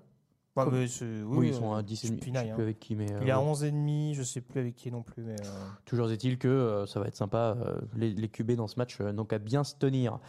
[0.60, 2.20] Ouais, co- mais c'est- oui, ils sont euh, à 10 et je demi.
[2.22, 2.56] Je pinaille, sais hein.
[2.56, 3.46] plus avec qui, mais euh, Il a ouais.
[3.48, 5.46] 11 et demi, je sais plus avec qui non plus, mais euh,
[5.86, 7.58] Toujours est-il que euh, ça va être sympa.
[7.66, 10.20] euh, les, les QB dans ce match, euh, donc à bien se tenir.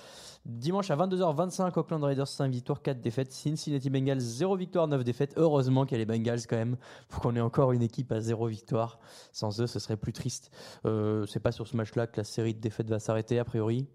[0.46, 3.30] Dimanche à 22h25, Oakland Raiders 5 victoires, 4 défaites.
[3.32, 5.34] Cincinnati Bengals 0 victoire, 9 défaites.
[5.36, 6.76] Heureusement qu'il y a les Bengals quand même,
[7.08, 8.98] pour qu'on ait encore une équipe à 0 victoire.
[9.32, 10.50] Sans eux, ce serait plus triste.
[10.86, 13.86] Euh, C'est pas sur ce match-là que la série de défaites va s'arrêter, a priori.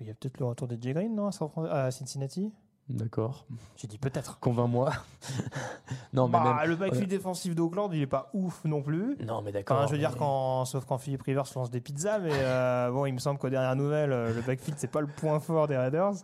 [0.00, 2.50] il y a peut-être le retour de Jay Green, non, à San Fran- à Cincinnati?
[2.88, 3.44] D'accord.
[3.76, 4.38] J'ai dit peut-être.
[4.40, 4.90] Convainc-moi.
[6.14, 6.70] non, mais Bah, même.
[6.70, 9.16] le backfield défensif d'Oakland, il est pas ouf non plus.
[9.26, 9.76] Non, mais d'accord.
[9.76, 13.04] Enfin, je veux dire, quand, sauf quand Philippe Rivers lance des pizzas, mais euh, bon,
[13.04, 15.76] il me semble qu'aux dernières nouvelles, euh, le backfield, c'est pas le point fort des
[15.76, 16.14] Raiders.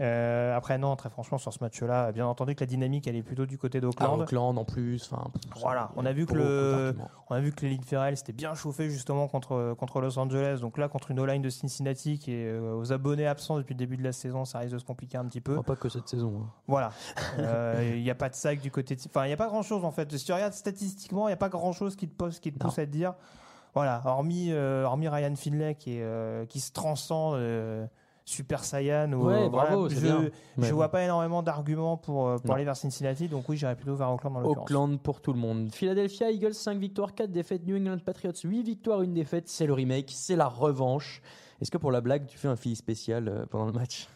[0.00, 3.22] Euh, après, non, très franchement, sur ce match-là, bien entendu que la dynamique, elle est
[3.22, 4.20] plutôt du côté À d'Oakland.
[4.22, 5.08] Auckland en plus.
[5.60, 6.96] Voilà, on a vu que le,
[7.30, 10.58] on a vu que les Ferrell s'était bien chauffé justement contre contre Los Angeles.
[10.60, 13.78] Donc là, contre une O-line de Cincinnati qui est euh, aux abonnés absents depuis le
[13.78, 15.62] début de la saison, ça risque de se compliquer un petit peu.
[15.62, 16.42] Pas que cette saison.
[16.44, 16.50] hein.
[16.66, 16.90] Voilà.
[17.38, 18.96] Euh, Il n'y a pas de sac du côté.
[18.96, 20.10] de- Enfin, il n'y a pas grand chose en fait.
[20.16, 22.58] Si tu regardes statistiquement, il n'y a pas grand chose qui te, pose, qui te
[22.58, 22.68] Non.
[22.68, 23.14] pousse à te dire.
[23.74, 24.02] Voilà.
[24.04, 27.86] Hormis, euh, hormis Ryan Finlay qui, est, euh, qui se transcende euh,
[28.26, 29.12] Super Saiyan.
[29.12, 30.30] Ou, Ouais, euh, bravo, voilà, je bien.
[30.56, 30.70] je Ouais.
[30.72, 33.28] vois pas énormément d'arguments pour, euh, pour aller vers Cincinnati.
[33.28, 34.64] Donc oui, j'irais plutôt vers Auckland dans l'occurrence.
[34.70, 35.70] Auckland pour tout le monde.
[35.72, 37.66] Philadelphia Eagles 5 victoires, 4 défaites.
[37.66, 39.48] New England Patriots 8 victoires, 1 défaite.
[39.48, 41.20] C'est le remake, c'est la revanche.
[41.60, 44.08] Est-ce que pour la blague, tu fais un fil spécial euh, pendant le match?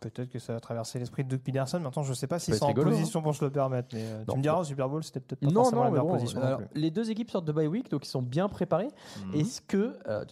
[0.00, 1.78] Peut-être que ça va traverser l'esprit de Doug Peterson.
[1.78, 3.88] Maintenant, je sais pas sont être en rigolo, position pour se le permettre.
[3.92, 4.32] Mais euh, Non.
[4.32, 6.12] tu me diras, au Super Bowl, c'était peut-être pas Non, forcément non, la meilleure bon,
[6.14, 6.40] position.
[6.40, 6.66] non plus.
[6.74, 8.88] les deux équipes sortent de bye week, donc ils sont bien préparés.
[9.26, 9.34] Mhm.
[9.34, 10.24] Est-ce que, euh,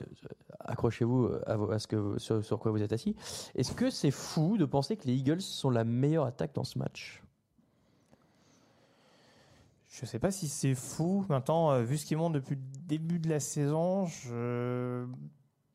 [0.61, 3.15] accrochez-vous euh, à, ce que, sur, sur quoi vous êtes assis,
[3.55, 6.79] est-ce que c'est fou de penser que les Eagles sont la meilleure attaque dans ce
[6.79, 7.23] match?
[9.91, 11.25] Je sais pas si c'est fou.
[11.29, 15.07] Maintenant, euh, vu ce qui monte depuis le début de la saison, je,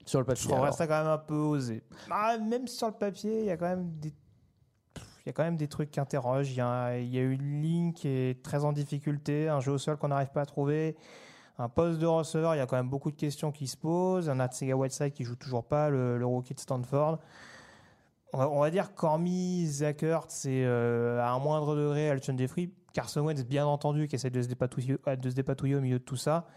[0.06, 0.44] Sur le je papier.
[0.44, 0.76] trouverais alors.
[0.76, 1.84] ça quand même un peu osé.
[2.12, 4.14] Ah, même sur le papier, il y a quand même des,
[5.26, 6.52] il y a quand même des trucs qui interrogent.
[6.52, 9.72] Il y a, il y a une ligne qui est très en difficulté, un jeu
[9.72, 10.98] au sol qu'on n'arrive pas à trouver.
[11.60, 14.28] Un poste de receveur, il y a quand même beaucoup de questions qui se posent.
[14.30, 17.20] Un Atsega Whiteside qui joue toujours pas, le, le rookie de Stanford.
[18.34, 20.12] On va, on va dire qu'hormis Zach et
[20.48, 24.48] euh, à un moindre degré Alshon Jeffrey, Carson Wentz, bien entendu, qui essaie de se,
[24.48, 26.48] dépatouiller, de se dépatouiller au milieu de tout ça.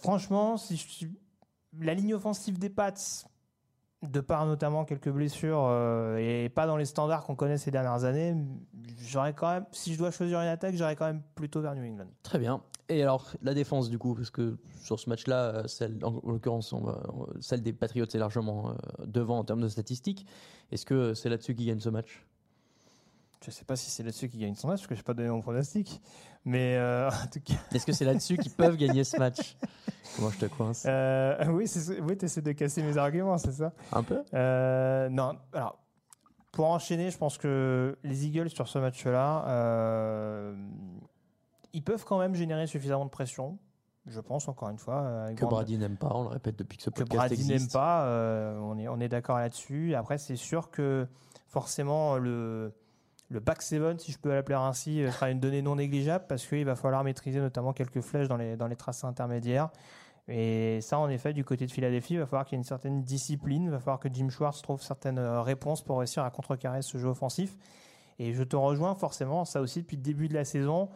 [0.00, 1.06] Franchement, si je-
[1.78, 2.94] la ligne offensive des Pats,
[4.02, 8.04] de par notamment quelques blessures euh, et pas dans les standards qu'on connaît ces dernières
[8.04, 8.34] années,
[9.06, 11.84] j'aurais quand même, si je dois choisir une attaque, j'aurais quand même plutôt vers New
[11.84, 12.08] England.
[12.22, 12.62] Très bien.
[12.88, 16.30] Et alors, la défense, du coup, parce que sur ce match-là, euh, celle, en, en
[16.30, 16.74] l'occurrence,
[17.40, 18.72] celle des Patriots est largement euh,
[19.06, 20.26] devant en termes de statistiques.
[20.72, 22.26] Est-ce que c'est là-dessus qu'ils gagnent ce match?
[23.44, 25.14] Je sais pas si c'est là-dessus qu'ils gagnent son match, parce que je n'ai pas
[25.14, 26.02] donné mon pronostic.
[26.44, 27.54] Mais euh, en tout cas.
[27.74, 29.56] Est-ce que c'est là-dessus qu'ils peuvent gagner ce match?
[30.16, 30.84] Comment je te coince?
[30.86, 31.66] Euh, oui,
[32.18, 34.22] tu essaies de casser mes arguments, c'est ça Un peu?
[34.34, 35.78] Euh, Non, alors,
[36.52, 40.54] pour enchaîner, je pense que les Eagles sur ce match-là, euh,
[41.72, 43.58] ils peuvent quand même générer suffisamment de pression,
[44.06, 45.02] je pense, encore une fois.
[45.02, 47.48] euh, Que Brady n'aime pas, on le répète depuis que ce que podcast Brady existe.
[47.48, 49.94] n'aime pas, euh, on est, on est d'accord là-dessus.
[49.94, 51.06] Après, c'est sûr que
[51.46, 52.72] forcément, le,
[53.30, 56.46] le back seven, si je peux l'appeler ainsi, euh, sera une donnée non négligeable parce
[56.46, 59.70] qu'il va falloir maîtriser notamment quelques flèches dans les, dans les tracés intermédiaires.
[60.28, 62.64] Et ça, en effet, du côté de Philadelphie, il va falloir qu'il y ait une
[62.64, 66.30] certaine discipline, il va falloir que Jim Schwartz trouve certaines euh, réponses pour réussir à
[66.30, 67.56] contrecarrer ce jeu offensif.
[68.18, 70.90] Et je te rejoins forcément, ça aussi depuis le début de la saison,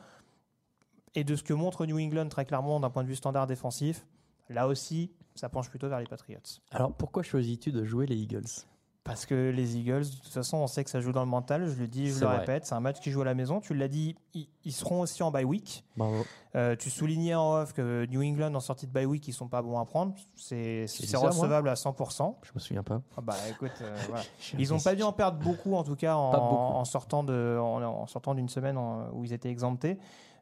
[1.15, 4.07] et de ce que montre New England très clairement d'un point de vue standard défensif,
[4.49, 6.39] là aussi, ça penche plutôt vers les Patriots.
[6.73, 8.67] Alors, pourquoi choisis-tu de jouer les Eagles?
[9.05, 11.67] Parce que les Eagles, de toute façon, on sait que ça joue dans le mental.
[11.69, 12.39] Je le dis, je le vrai.
[12.39, 13.61] répète, c'est un match qui joue à la maison.
[13.61, 15.85] Tu l'as dit, ils, ils seront aussi en bye week.
[15.95, 16.25] Bravo.
[16.57, 19.47] Euh, tu soulignais en off que New England en sortie de bye week, ils sont
[19.47, 20.15] pas bons à prendre.
[20.35, 20.87] C'est
[21.19, 22.37] recevable à 100%.
[22.45, 23.03] Je me souviens pas.
[23.19, 24.23] Ah bah écoute, euh, voilà.
[24.59, 28.07] Ils n'ont pas dû en perdre beaucoup, en tout cas, en, sortant de, en, en
[28.07, 29.99] sortant d'une semaine en- où ils étaient exemptés.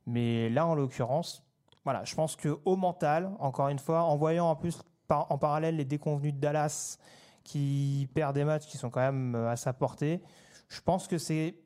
[0.07, 1.43] Mais là, en l'occurrence,
[1.85, 5.39] voilà, je pense que au mental, encore une fois, en voyant en plus par- en
[5.39, 6.99] parallèle les déconvenus de Dallas
[7.45, 10.21] qui perdent des matchs qui sont quand même euh, à sa portée,
[10.69, 11.57] je pense que c'est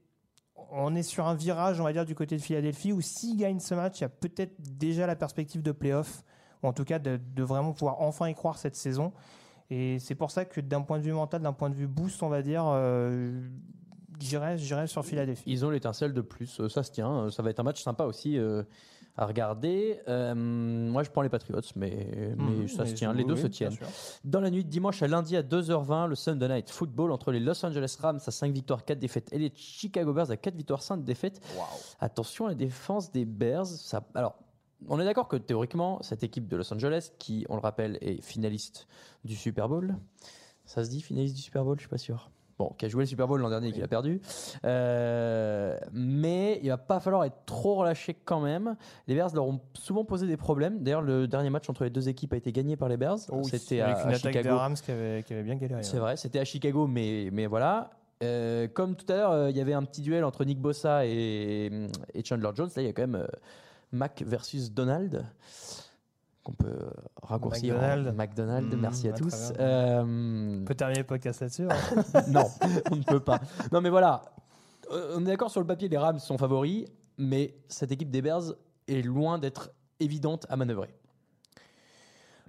[0.72, 3.60] on est sur un virage, on va dire, du côté de Philadelphie où s'ils gagnent
[3.60, 6.24] ce match, il y a peut-être déjà la perspective de playoff,
[6.62, 9.12] ou en tout cas de, de vraiment pouvoir enfin y croire cette saison.
[9.70, 12.22] Et c'est pour ça que d'un point de vue mental, d'un point de vue boost,
[12.22, 13.48] on va dire, euh,
[14.18, 15.44] j'irais sur Philadelphie.
[15.46, 17.10] Ils ont l'étincelle de plus, euh, ça se tient.
[17.12, 18.62] euh, Ça va être un match sympa aussi euh,
[19.16, 20.00] à regarder.
[20.08, 23.12] Euh, moi, je prends les Patriots, mais, mais Mhm, ça se tient.
[23.12, 23.76] oui, Les deux oui, se tiennent.
[24.24, 27.40] Dans la nuit de dimanche à lundi à 2h20, le Sunday Night Football entre les
[27.40, 30.82] Los Angeles Rams à 5 victoires, 4 défaites et les Chicago Bears à 4 victoires,
[30.82, 31.40] 5 défaites.
[32.00, 33.66] Attention à la défense des Bears.
[33.66, 34.36] Ça, alors,
[34.88, 38.20] on est d'accord que théoriquement, cette équipe de Los Angeles, qui, on le rappelle, est
[38.22, 38.86] finaliste
[39.24, 39.96] du Super Bowl,
[40.66, 42.30] ça se dit finaliste du Super Bowl, je suis pas sûr.
[42.58, 44.20] Bon, qui a joué le Super Bowl l'an dernier et qui l'a perdu.
[44.64, 48.76] Euh, mais il va pas falloir être trop relâché quand même.
[49.08, 50.82] Les Bears leur ont souvent posé des problèmes.
[50.82, 53.18] D'ailleurs, le dernier match entre les deux équipes a été gagné par les Bears.
[53.30, 54.56] Oh C'était à, une à attaque des Chicago.
[54.56, 55.82] Rams qui avait, qui avait bien galéré.
[55.82, 56.00] C'est ouais.
[56.00, 57.90] vrai, c'était à Chicago, mais, mais voilà.
[58.22, 61.04] Euh, comme tout à l'heure, euh, il y avait un petit duel entre Nick Bossa
[61.04, 61.70] et,
[62.14, 62.70] et Chandler Jones.
[62.74, 63.26] Là, il y a quand même
[63.92, 65.26] Mac versus Donald,
[66.46, 66.90] qu'on peut euh,
[67.24, 68.08] raccourcir McDonald.
[68.08, 68.74] en McDonald.
[68.74, 69.52] Mmh, Merci à tous.
[69.58, 71.66] Euh, On peut terminer le podcast là-dessus.
[71.68, 72.22] hein.
[72.28, 72.44] non,
[72.92, 73.40] on ne peut pas.
[73.72, 74.22] Non, mais voilà.
[74.92, 76.84] Euh, On est d'accord sur le papier, les Rams sont favoris,
[77.18, 78.54] mais cette équipe des Bears
[78.86, 80.94] est loin d'être évidente à manœuvrer.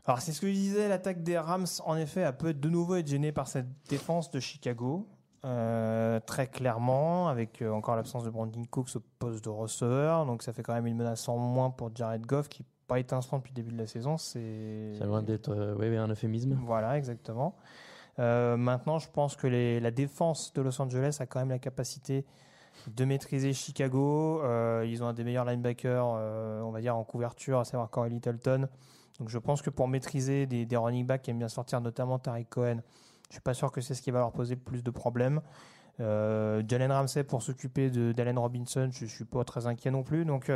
[0.06, 2.96] Alors c'est ce que je disais, l'attaque des Rams en effet a peut de nouveau
[2.98, 5.08] être gênée par cette défense de Chicago.
[5.44, 10.44] Euh, très clairement, avec euh, encore l'absence de Brandon Cooks au poste de receveur, donc
[10.44, 13.38] ça fait quand même une menace en moins pour Jared Goff qui pas été instant
[13.38, 14.18] depuis le début de la saison.
[14.18, 16.58] C'est loin d'être euh, ouais, un euphémisme.
[16.66, 17.56] Voilà, exactement.
[18.20, 21.60] Euh, maintenant, je pense que les- la défense de Los Angeles a quand même la
[21.60, 22.26] capacité
[22.88, 24.42] de maîtriser Chicago.
[24.44, 27.90] Euh, ils ont un des meilleurs linebackers, euh, on va dire, en couverture, à savoir
[27.90, 28.68] Corey Littleton.
[29.20, 32.20] Donc je pense que pour maîtriser des, des running backs qui aiment bien sortir, notamment
[32.20, 32.78] Tariq Cohen,
[33.30, 35.42] je suis pas sûr que c'est ce qui va leur poser le plus de problèmes.
[36.00, 40.26] Jalen Ramsey pour s'occuper de- d'Allen Robinson, je suis pas très inquiet non plus.
[40.26, 40.52] Donc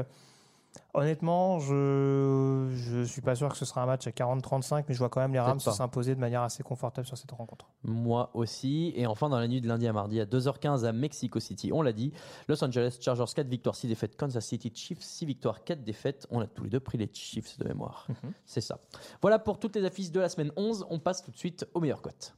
[0.93, 4.99] honnêtement, je je suis pas sûr que ce sera un match à 40-35, mais je
[4.99, 7.69] vois quand même les Rams s'imposer de manière assez confortable sur cette rencontre.
[7.83, 8.93] Moi aussi.
[8.95, 11.81] Et enfin, dans la nuit de lundi à mardi à 2h15 à Mexico City, on
[11.81, 12.13] l'a dit,
[12.47, 16.27] Los Angeles Chargers 4 victoires, 6 défaites, Kansas City Chiefs 6 victoires, 4 défaites.
[16.31, 18.07] On a tous les deux pris les Chiefs de mémoire.
[18.45, 18.79] C'est ça.
[19.21, 20.85] Voilà pour toutes les affiches de la semaine 11.
[20.89, 22.35] On passe tout de suite aux meilleures cotes.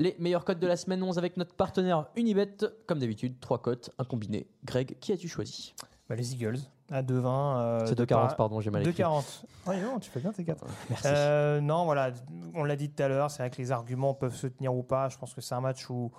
[0.00, 2.56] Les meilleures cotes de la semaine 11 avec notre partenaire Unibet.
[2.86, 4.46] Comme d'habitude, 3 cotes, un combiné.
[4.64, 5.74] Greg, qui as-tu choisi
[6.08, 6.58] Bah, les Eagles
[6.90, 7.58] à 2-20.
[7.58, 9.02] euh, C'est de 2,40, par- pardon, j'ai mal écrit.
[9.02, 9.44] 2,40.
[9.66, 10.64] Ouais, non, tu fais bien tes 4.
[10.88, 11.04] Merci.
[11.08, 12.12] Euh, non, voilà,
[12.54, 14.82] on l'a dit tout à l'heure, c'est vrai que les arguments peuvent se tenir ou
[14.84, 15.08] pas.
[15.08, 16.10] Je pense que c'est un match où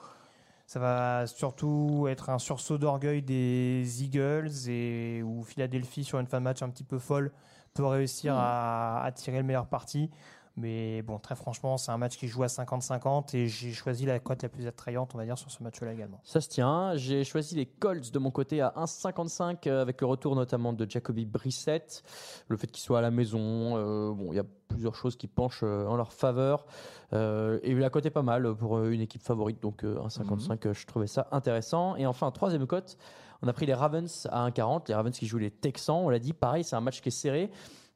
[0.68, 6.40] ça va surtout être un sursaut d'orgueil des Eagles et où Philadelphie, sur une fin
[6.40, 7.32] de match un petit peu folle,
[7.74, 10.12] peut réussir à, à tirer le meilleur parti.
[10.56, 14.20] Mais bon, très franchement, c'est un match qui joue à 50-50 et j'ai choisi la
[14.20, 16.20] cote la plus attrayante, on va dire, sur ce match-là également.
[16.24, 16.96] Ça se tient.
[16.96, 20.90] J'ai choisi les Colts de mon côté à 1,55 euh, avec le retour notamment de
[20.90, 22.04] Jacoby Brissett.
[22.48, 25.28] Le fait qu'il soit à la maison, euh, bon, il y a plusieurs choses qui
[25.28, 26.66] penchent euh, en leur faveur.
[27.14, 30.74] Euh, et la cote est pas mal pour une équipe favorite, donc euh, 1,55, euh,
[30.74, 31.96] je trouvais ça intéressant.
[31.96, 32.98] Et enfin, troisième cote,
[33.42, 34.84] on a pris les Ravens à 1,40.
[34.90, 37.12] Les Ravens qui jouent les Texans, on l'a dit, pareil, c'est un match qui est
[37.12, 37.50] serré.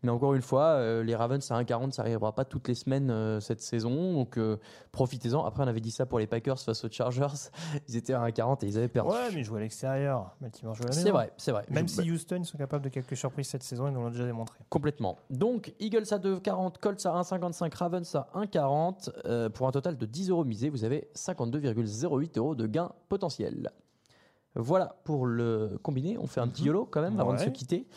[0.04, 3.10] Mais encore une fois, euh, les Ravens à 1,40, ça n'arrivera pas toutes les semaines
[3.10, 4.14] euh, cette saison.
[4.14, 4.58] Donc euh,
[4.92, 5.44] profitez-en.
[5.46, 7.28] Après, on avait dit ça pour les Packers face aux Chargers.
[7.88, 9.12] Ils étaient à 1,40 et ils avaient perdu.
[9.12, 10.36] Ouais, mais ils jouent à l'extérieur.
[10.42, 11.02] Baltimore joue à la maison.
[11.06, 11.64] c'est vrai, c'est vrai.
[11.70, 14.10] Même Je- si Houston ils sont capables de quelques surprises cette saison, ils nous l'ont
[14.10, 14.60] déjà démontré.
[14.70, 15.18] Complètement.
[15.30, 19.10] Donc, Eagles à 2,40, Colts à 1,55, Ravens à 1,40.
[19.26, 23.72] Euh, pour un total de 10 euros misés, vous avez 52,08 euros de gain potentiel.
[24.56, 26.18] Voilà pour le combiné.
[26.20, 27.88] On fait un petit YOLO quand même avant de se quitter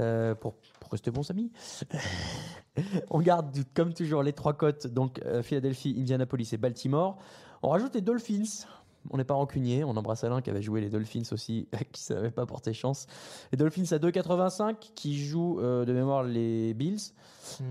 [0.00, 1.52] euh, pour, pour rester bons amis.
[3.10, 7.18] On garde comme toujours les trois cotes, donc euh, Philadelphie, Indianapolis et Baltimore.
[7.62, 8.66] On rajoute les Dolphins.
[9.10, 9.82] On n'est pas rancunier.
[9.82, 13.06] On embrasse Alain qui avait joué les Dolphins aussi, qui ne savait pas porter chance.
[13.52, 17.12] Les Dolphins à 2,85 qui jouent euh, de mémoire les Bills.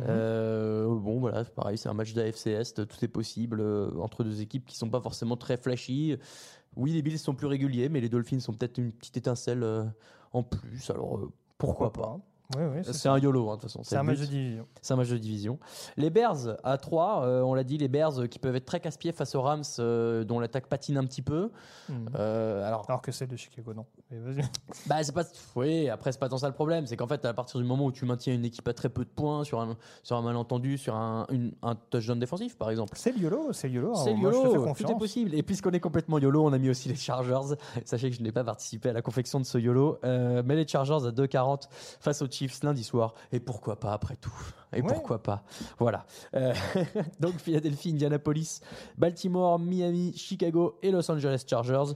[0.07, 3.61] Euh, bon, voilà, pareil, c'est un match d'AFC Est, tout est possible
[3.99, 6.17] entre deux équipes qui sont pas forcément très flashy.
[6.75, 9.83] Oui, les Bills sont plus réguliers, mais les Dolphins sont peut-être une petite étincelle euh,
[10.31, 10.89] en plus.
[10.89, 12.19] Alors euh, pourquoi, pas
[12.57, 13.81] Oui, oui, c'est un YOLO, hein, de toute façon.
[13.83, 14.65] C'est un match de division.
[14.81, 15.59] C'est un match de division.
[15.97, 18.79] Les Bears à 3, euh, on l'a dit, les Bears euh, qui peuvent être très
[18.79, 21.51] casse-pieds face aux Rams, euh, dont l'attaque patine un petit peu.
[22.15, 23.85] Euh, alors, Alors que celle de Chicago, non.
[24.09, 24.43] Mais vas-y.
[24.87, 25.25] bah, c'est pas.
[25.55, 26.87] Oui, après, c'est pas tant ça le problème.
[26.87, 29.03] C'est qu'en fait, à partir du moment où tu maintiens une équipe à très peu
[29.05, 32.93] de points, sur un, sur un malentendu, sur un, une- un touchdown défensif, par exemple.
[32.95, 33.93] C'est le YOLO, c'est le YOLO.
[33.93, 35.35] C'est YOLO, tout est possible.
[35.35, 37.55] Et puisqu'on est complètement YOLO, on a mis aussi les Chargers.
[37.85, 39.99] Sachez que je n'ai pas participé à la confection de ce YOLO.
[40.03, 41.67] Mais les Chargers à 2,40
[41.99, 43.13] face aux Chiefs lundi soir.
[43.31, 44.33] Et pourquoi pas après tout?
[44.73, 44.87] Et Ouais.
[44.93, 45.43] pourquoi pas?
[45.77, 46.05] Voilà.
[46.35, 46.53] Euh,
[47.19, 48.61] donc Philadelphie, Indianapolis,
[48.97, 51.93] Baltimore, Miami, Chicago et Los Angeles Chargers.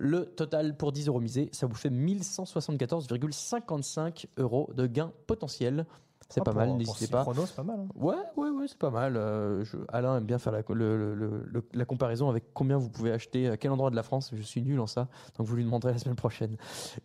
[0.00, 5.84] Le total pour 10 euros misés, ça vous fait 1174,55 euros de gain potentiel.
[6.32, 7.22] C'est Ah, pas mal, n'hésitez pas.
[7.22, 7.80] chronos, c'est pas mal.
[7.80, 7.88] hein.
[7.94, 9.16] Ouais, ouais, ouais, c'est pas mal.
[9.16, 12.78] Euh, je- Alain aime bien faire la, le- le- le- le- la comparaison avec combien
[12.78, 14.30] vous pouvez acheter, à quel endroit de la France.
[14.34, 16.56] Je suis nul en ça, donc vous lui demanderez la semaine prochaine.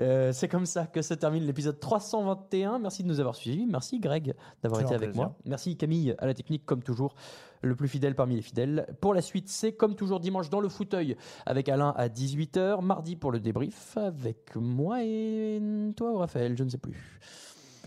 [0.01, 2.80] Euh, c'est comme ça que se termine l'épisode 321.
[2.80, 3.65] Merci de nous avoir suivis.
[3.65, 5.23] Merci Greg d'avoir été avec plaisir.
[5.23, 5.36] moi.
[5.45, 7.13] Merci Camille à la technique, comme toujours,
[7.63, 8.88] le plus fidèle parmi les fidèles.
[9.01, 12.82] Pour la suite, c'est comme toujours dimanche dans le fauteuil avec Alain à 18h.
[12.82, 15.59] Mardi pour le débrief avec moi et
[15.97, 17.19] toi ou Raphaël, je ne sais plus.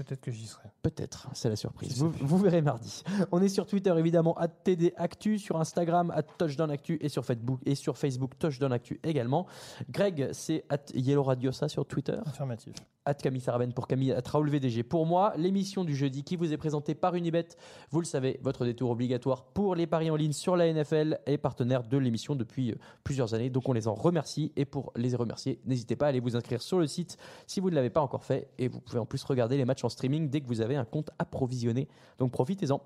[0.01, 0.70] Peut-être que j'y serai.
[0.80, 1.98] Peut-être, c'est la surprise.
[1.98, 3.03] Vous, vous verrez mardi.
[3.32, 7.22] On est sur Twitter évidemment à TD Actu, sur Instagram à Touchdown Actu et sur
[7.22, 9.46] Facebook et sur Facebook Touchdown Actu également.
[9.90, 12.72] Greg, c'est at Yellow Radiosa sur Twitter, Affirmatif.
[13.11, 15.32] At Camille Saraben pour Camille, VDG pour moi.
[15.36, 17.48] L'émission du jeudi qui vous est présentée par Unibet,
[17.90, 21.38] vous le savez, votre détour obligatoire pour les paris en ligne sur la NFL est
[21.38, 24.52] partenaire de l'émission depuis euh, plusieurs années, donc on les en remercie.
[24.56, 27.70] Et pour les remercier, n'hésitez pas à aller vous inscrire sur le site si vous
[27.70, 28.48] ne l'avez pas encore fait.
[28.58, 30.84] Et vous pouvez en plus regarder les matchs en streaming dès que vous avez un
[30.84, 31.88] compte approvisionné.
[32.18, 32.80] Donc profitez-en.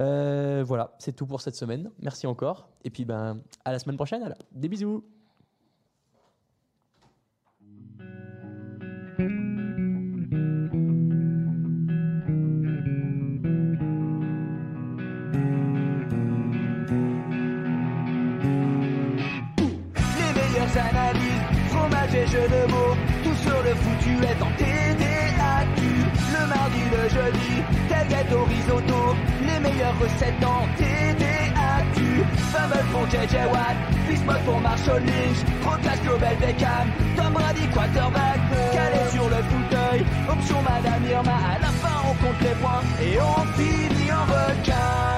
[0.00, 1.90] Euh, voilà, c'est tout pour cette semaine.
[2.00, 2.68] Merci encore.
[2.84, 4.34] Et puis ben, à la semaine prochaine.
[4.52, 5.04] Des bisous.
[22.30, 22.48] Jeux
[23.24, 25.80] tout sur le foutu est en TDAQ.
[26.34, 29.16] Le mardi, le jeudi, tailgate au risotto,
[29.46, 32.24] les meilleures recettes en TDAQ.
[32.52, 33.76] Fumble pour JJ Watt,
[34.08, 38.40] Bismuth pour Marshall Lynch, Procast Global Beckham, Tom Brady quarterback,
[38.72, 43.18] calé sur le fauteuil, option Madame Irma, à la fin on compte les points et
[43.20, 45.17] on finit en requin.